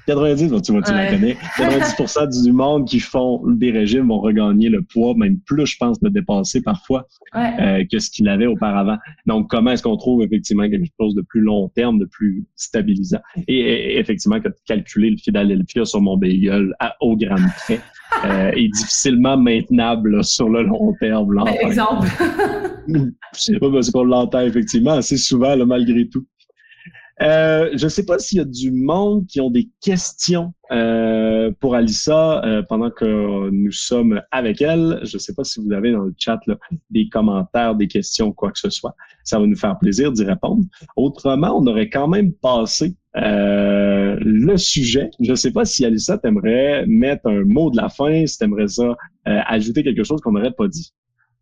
[0.09, 1.36] 90, tu, tu la connais.
[1.59, 6.00] 90 du monde qui font des régimes vont regagner le poids, même plus, je pense,
[6.00, 8.96] de dépasser parfois euh, que ce qu'il avait auparavant.
[9.26, 13.20] Donc, comment est-ce qu'on trouve effectivement quelque chose de plus long terme, de plus stabilisant?
[13.48, 17.80] Et, effectivement, calculer le Philadelphia sur mon bagel à, au gramme près
[18.24, 21.34] euh, est difficilement maintenable sur le long terme.
[21.34, 22.09] Là, exemple.
[23.32, 26.24] c'est pas parce qu'on l'entend effectivement assez souvent, là, malgré tout.
[27.20, 31.50] Euh, je ne sais pas s'il y a du monde qui ont des questions euh,
[31.58, 35.00] pour Alissa euh, pendant que nous sommes avec elle.
[35.02, 36.56] Je ne sais pas si vous avez dans le chat là,
[36.90, 38.94] des commentaires, des questions, quoi que ce soit.
[39.24, 40.62] Ça va nous faire plaisir d'y répondre.
[40.96, 45.10] Autrement, on aurait quand même passé euh, le sujet.
[45.18, 48.68] Je ne sais pas si Alissa t'aimerais mettre un mot de la fin, si t'aimerais
[48.68, 50.94] ça ajouter quelque chose qu'on n'aurait pas dit.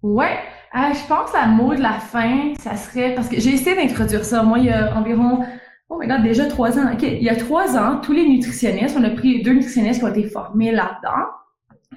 [0.02, 0.38] Ouais,
[0.74, 4.42] je pense à mot de la fin, ça serait parce que j'ai essayé d'introduire ça.
[4.42, 5.44] Moi, il y a environ
[5.88, 6.92] Oh my God, déjà trois ans.
[6.92, 10.04] OK, il y a trois ans, tous les nutritionnistes, on a pris deux nutritionnistes qui
[10.04, 11.26] ont été formés là-dedans,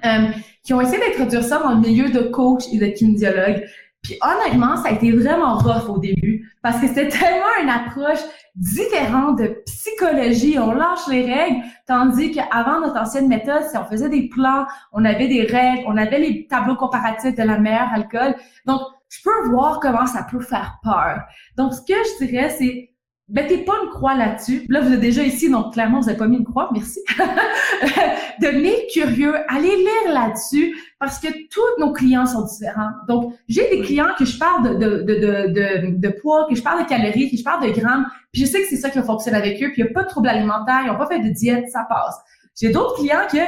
[0.04, 0.32] euh,
[0.62, 3.64] qui ont essayé d'introduire ça dans le milieu de coach et de kinésiologue.
[4.02, 8.20] Puis honnêtement, ça a été vraiment rough au début parce que c'était tellement une approche
[8.54, 10.58] différente de psychologie.
[10.58, 15.04] On lâche les règles, tandis qu'avant notre ancienne méthode, si on faisait des plans, on
[15.04, 18.36] avait des règles, on avait les tableaux comparatifs de la meilleure alcool.
[18.66, 21.22] Donc, je peux voir comment ça peut faire peur.
[21.56, 22.89] Donc, ce que je dirais, c'est
[23.30, 24.66] mettez pas une croix là-dessus.
[24.68, 27.00] Là, vous êtes déjà ici, donc clairement, vous n'avez pas mis une croix, merci.
[28.40, 32.90] Devenez curieux, allez lire là-dessus, parce que tous nos clients sont différents.
[33.08, 36.62] Donc, j'ai des clients que je parle de, de, de, de, de poids, que je
[36.62, 39.00] parle de calories, que je parle de grammes, puis je sais que c'est ça qui
[39.02, 41.20] fonctionne avec eux, puis il n'y a pas de troubles alimentaires, ils n'ont pas fait
[41.20, 42.18] de diète, ça passe.
[42.60, 43.38] J'ai d'autres clients que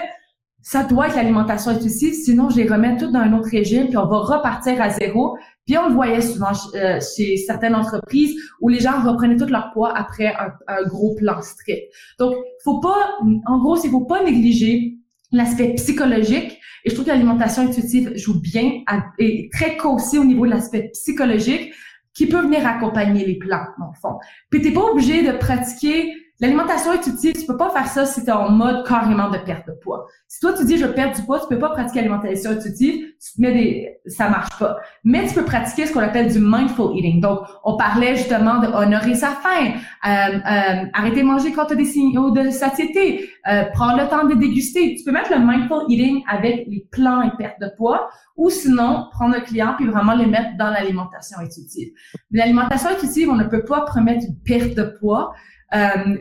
[0.62, 3.96] ça doit être l'alimentation intuitive, sinon je les remets toutes dans un autre régime, puis
[3.96, 5.36] on va repartir à zéro.
[5.66, 9.72] Puis on le voyait souvent euh, chez certaines entreprises où les gens reprenaient tout leur
[9.72, 10.34] poids après
[10.68, 11.82] un, gros plan strict.
[12.18, 12.34] Donc,
[12.64, 14.98] faut pas, en gros, il faut pas négliger
[15.32, 16.58] l'aspect psychologique.
[16.84, 18.82] Et je trouve que l'alimentation intuitive joue bien
[19.18, 21.72] et très aussi au niveau de l'aspect psychologique
[22.14, 24.18] qui peut venir accompagner les plans, dans le fond.
[24.50, 28.26] Puis t'es pas obligé de pratiquer L'alimentation intuitive, tu peux pas faire ça si tu
[28.26, 30.08] es en mode carrément de perte de poids.
[30.26, 33.36] Si toi tu dis je perds du poids, tu peux pas pratiquer l'alimentation intuitive, tu
[33.36, 34.76] te mets des ça marche pas.
[35.04, 37.20] Mais tu peux pratiquer ce qu'on appelle du mindful eating.
[37.20, 39.74] Donc on parlait justement de honorer sa faim,
[40.04, 44.08] euh, euh, arrêter de manger quand tu as des signaux de satiété, euh, prendre le
[44.08, 44.96] temps de déguster.
[44.96, 49.06] Tu peux mettre le mindful eating avec les plans et perte de poids ou sinon
[49.12, 51.92] prendre un client puis vraiment les mettre dans l'alimentation intuitive.
[52.32, 55.32] L'alimentation intuitive, on ne peut pas promettre une perte de poids.
[55.74, 56.18] Euh,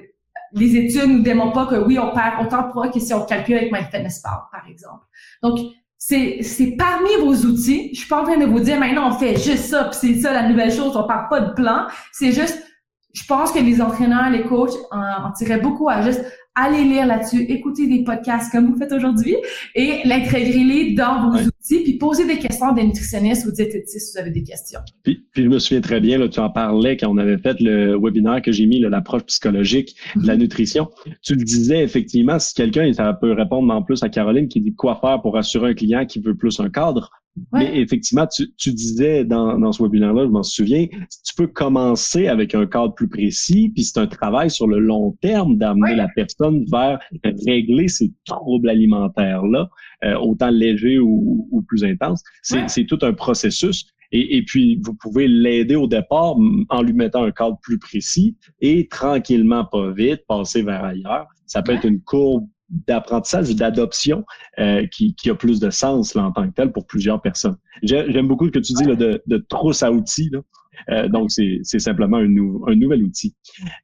[0.53, 3.25] les études nous démontrent pas que oui, on perd autant de poids que si on
[3.25, 5.05] calcule avec MyFitnessPal, par exemple.
[5.41, 5.59] Donc,
[5.97, 7.89] c'est, c'est parmi vos outils.
[7.93, 10.21] Je suis pas en train de vous dire maintenant on fait juste ça, puis c'est
[10.21, 11.87] ça la nouvelle chose, on parle pas de plan.
[12.11, 12.61] C'est juste,
[13.13, 16.25] je pense que les entraîneurs, les coachs en, en beaucoup à juste
[16.55, 19.35] allez lire là-dessus, écoutez des podcasts comme vous faites aujourd'hui
[19.75, 24.13] et l'intégrer dans vos outils, puis poser des questions à des nutritionnistes ou diététistes si
[24.13, 24.79] vous avez des questions.
[25.03, 27.59] Puis, puis je me souviens très bien, là, tu en parlais quand on avait fait
[27.59, 30.41] le webinaire que j'ai mis, l'approche psychologique de la mhm.
[30.41, 30.89] nutrition.
[31.21, 34.59] Tu le disais effectivement, si quelqu'un, et ça peut répondre en plus à Caroline qui
[34.59, 37.11] dit quoi faire pour assurer un client qui veut plus un cadre,
[37.53, 42.27] mais effectivement, tu, tu disais dans, dans ce webinaire-là, je m'en souviens, tu peux commencer
[42.27, 46.07] avec un cadre plus précis, puis c'est un travail sur le long terme d'amener la
[46.13, 46.40] personne
[46.71, 46.99] vers
[47.45, 49.69] régler ces troubles alimentaires-là,
[50.03, 52.23] euh, autant légers ou, ou plus intenses.
[52.41, 53.85] C'est tout un processus.
[54.13, 56.35] Et, et, puis, vous pouvez l'aider au départ
[56.69, 61.27] en lui mettant un cadre plus précis et tranquillement, pas vite, passer vers ailleurs.
[61.45, 62.45] Ça peut être une courbe
[62.87, 64.25] d'apprentissage, d'adoption
[64.59, 67.57] euh, qui, qui, a plus de sens là, en tant que tel pour plusieurs personnes.
[67.83, 70.29] J'aime beaucoup ce que tu dis là, de, de trousse à outils.
[70.31, 70.39] Là.
[70.89, 73.35] Euh, donc, c'est simplement un, un, nouvel outil.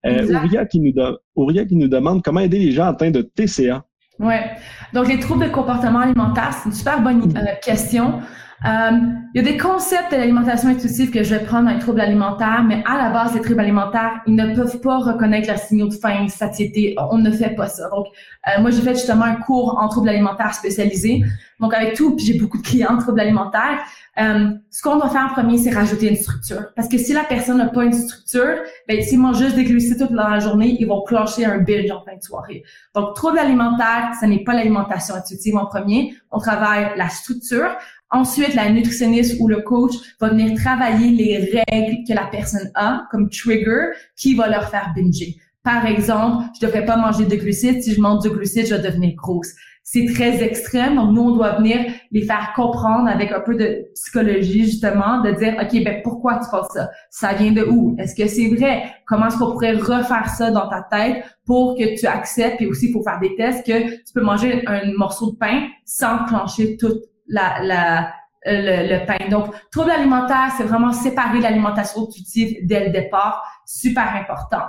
[0.06, 0.94] Euh, Ouria, qui nous
[1.36, 3.84] Ouria qui nous demande comment aider les gens atteints de TCA.
[4.20, 4.52] Ouais.
[4.94, 8.20] Donc, les troubles de comportement alimentaire, c'est une super bonne euh, question.
[8.66, 8.92] Euh,
[9.36, 12.02] il y a des concepts de l'alimentation intuitive que je vais prendre dans les troubles
[12.02, 15.88] alimentaires, mais à la base, les troubles alimentaires, ils ne peuvent pas reconnaître la signaux
[15.88, 16.96] de faim, de satiété.
[17.12, 17.88] On ne fait pas ça.
[17.90, 18.08] Donc,
[18.48, 21.22] euh, moi, j'ai fait justement un cours en troubles alimentaires spécialisé.
[21.60, 23.80] Donc, avec tout, puis j'ai beaucoup de clients en troubles alimentaires.
[24.20, 26.74] Euh, ce qu'on doit faire en premier, c'est rajouter une structure.
[26.76, 28.56] Parce que si la personne n'a pas une structure,
[28.88, 32.02] ben, s'ils mangent juste des glucides toute la journée, ils vont clencher un binge en
[32.02, 32.64] fin de soirée.
[32.96, 36.16] Donc, troubles alimentaires, ce n'est pas l'alimentation intuitive en premier.
[36.32, 37.76] On travaille la structure.
[38.10, 41.38] Ensuite, la nutritionniste ou le coach va venir travailler les
[41.68, 45.36] règles que la personne a comme trigger qui va leur faire binger.
[45.64, 47.84] Par exemple, je devrais pas manger de glucides.
[47.84, 49.50] Si je mange de glucides, je vais devenir grosse.
[49.84, 50.96] C'est très extrême.
[50.96, 51.80] Donc, nous, on doit venir
[52.12, 56.50] les faire comprendre avec un peu de psychologie, justement, de dire, OK, ben, pourquoi tu
[56.50, 56.90] penses ça?
[57.10, 57.98] Ça vient de où?
[58.00, 58.84] Est-ce que c'est vrai?
[59.06, 62.62] Comment est-ce qu'on pourrait refaire ça dans ta tête pour que tu acceptes?
[62.62, 65.68] Et aussi, il faut faire des tests que tu peux manger un morceau de pain
[65.84, 67.04] sans clencher toute
[67.36, 68.02] euh,
[68.46, 69.30] le, pain.
[69.30, 73.44] Donc, trouble alimentaire, c'est vraiment séparer l'alimentation intuitive dès le départ.
[73.66, 74.66] Super important.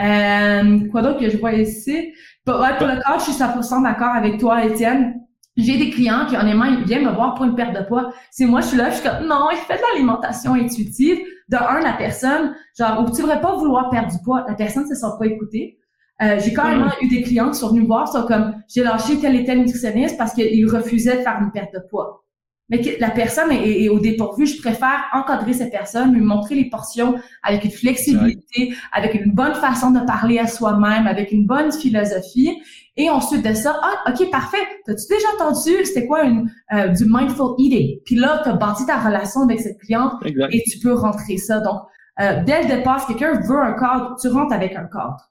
[0.00, 2.12] Euh, quoi d'autre que je vois ici?
[2.44, 5.20] Pour, ouais, pour le corps, je suis 100% d'accord avec toi, Étienne.
[5.56, 8.12] J'ai des clients qui, honnêtement, ils viennent me voir pour une perte de poids.
[8.30, 11.18] C'est moi, je suis là, je suis comme, non, il fait de l'alimentation intuitive.
[11.48, 14.82] de un, la personne, genre, ou tu devrais pas vouloir perdre du poids, la personne
[14.82, 15.78] ne se sent pas écoutée.
[16.22, 18.82] Euh, j'ai quand même eu des clients qui sont venus me voir, sont comme, j'ai
[18.82, 22.26] lâché tel et tel nutritionniste parce qu'il refusait de faire une perte de poids
[22.68, 26.68] mais que la personne est, au dépourvu, je préfère encadrer cette personne, lui montrer les
[26.68, 31.70] portions avec une flexibilité, avec une bonne façon de parler à soi-même, avec une bonne
[31.70, 32.60] philosophie.
[32.96, 34.66] Et ensuite de ça, ah, OK, parfait.
[34.84, 38.00] T'as-tu déjà entendu, c'était quoi une, euh, du mindful eating?
[38.04, 41.60] Puis là, tu as bâti ta relation avec cette cliente et tu peux rentrer ça.
[41.60, 41.82] Donc,
[42.20, 45.30] euh, dès le départ, si quelqu'un veut un cadre, tu rentres avec un cadre.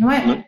[0.00, 0.26] Ouais.
[0.26, 0.44] ouais.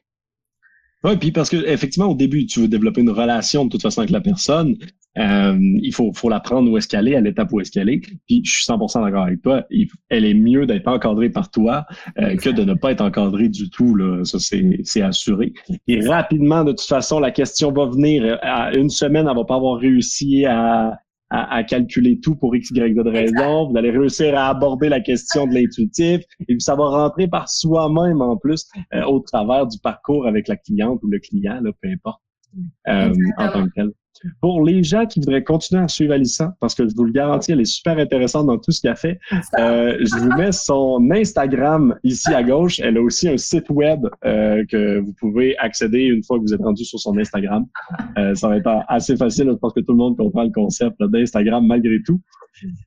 [1.04, 4.00] Oui, puis parce que effectivement, au début, tu veux développer une relation de toute façon
[4.00, 4.76] avec la personne.
[5.16, 7.88] Euh, il faut, faut la prendre où est-ce qu'elle est, à l'étape où est-ce qu'elle
[7.88, 8.00] est.
[8.26, 9.64] Puis je suis 100% d'accord avec toi.
[10.10, 11.86] elle est mieux d'être encadrée par toi
[12.18, 13.94] euh, que de ne pas être encadrée du tout.
[13.94, 14.24] Là.
[14.24, 15.52] Ça, c'est assuré.
[15.86, 18.38] Et rapidement, de toute façon, la question va venir.
[18.42, 20.98] À une semaine, elle va pas avoir réussi à,
[21.30, 23.70] à, calculer tout pour X, Y, de raison.
[23.70, 27.48] Vous allez réussir à aborder la question de l'intuitif et puis ça va rentrer par
[27.48, 31.70] soi-même en plus euh, au travers du parcours avec la cliente ou le client, là,
[31.82, 32.22] peu importe,
[32.88, 33.90] euh, en tant que tel.
[34.40, 37.52] Pour les gens qui voudraient continuer à suivre Alissa, parce que je vous le garantis,
[37.52, 39.18] elle est super intéressante dans tout ce qu'elle fait,
[39.58, 42.80] euh, je vous mets son Instagram ici à gauche.
[42.80, 46.54] Elle a aussi un site web euh, que vous pouvez accéder une fois que vous
[46.54, 47.66] êtes rendu sur son Instagram.
[48.16, 49.48] Euh, ça va être assez facile.
[49.48, 52.20] Je pense que tout le monde comprend le concept d'Instagram malgré tout.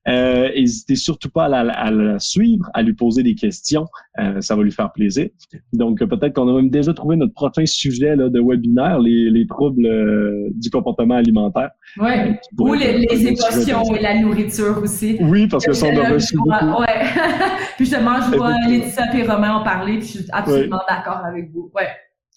[0.07, 3.85] Euh, n'hésitez surtout pas à la, suivre, à lui poser des questions.
[4.19, 5.29] Euh, ça va lui faire plaisir.
[5.73, 9.47] Donc, peut-être qu'on a même déjà trouvé notre prochain sujet là, de webinaire, les, les
[9.47, 11.71] troubles euh, du comportement alimentaire.
[11.97, 15.17] Oui, euh, ou les, les émotions et la nourriture aussi.
[15.21, 16.81] Oui, parce que ça, on a reçu beaucoup.
[16.81, 17.05] Ouais.
[17.77, 21.51] puis justement, je vois Laetitia et Romain en parler, puis je suis absolument d'accord avec
[21.51, 21.71] vous.
[21.75, 21.87] Ouais.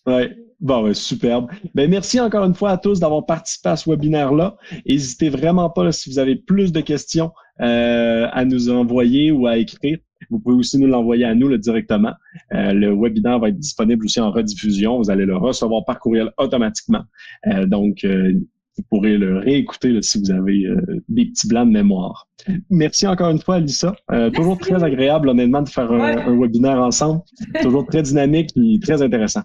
[0.07, 0.43] Ouais.
[0.64, 1.50] Bon, superbe.
[1.74, 4.56] Ben, merci encore une fois à tous d'avoir participé à ce webinaire-là.
[4.88, 9.58] N'hésitez vraiment pas, si vous avez plus de questions, euh, à nous envoyer ou à
[9.58, 9.98] écrire.
[10.30, 12.14] Vous pouvez aussi nous l'envoyer à nous là, directement.
[12.54, 14.96] Euh, le webinaire va être disponible aussi en rediffusion.
[14.96, 17.02] Vous allez le recevoir par courriel automatiquement.
[17.46, 20.66] Euh, donc, vous pourrez le réécouter si vous avez
[21.10, 22.26] des petits blancs de mémoire.
[22.70, 23.94] Merci encore une fois, Alissa.
[24.32, 27.20] toujours très agréable, honnêtement, de faire un, un webinaire ensemble.
[27.60, 29.42] toujours très dynamique et très intéressant.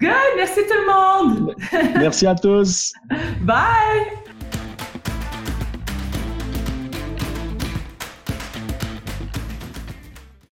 [0.00, 1.54] Good, merci tout le monde.
[1.98, 2.92] merci à tous.
[3.42, 4.23] Bye.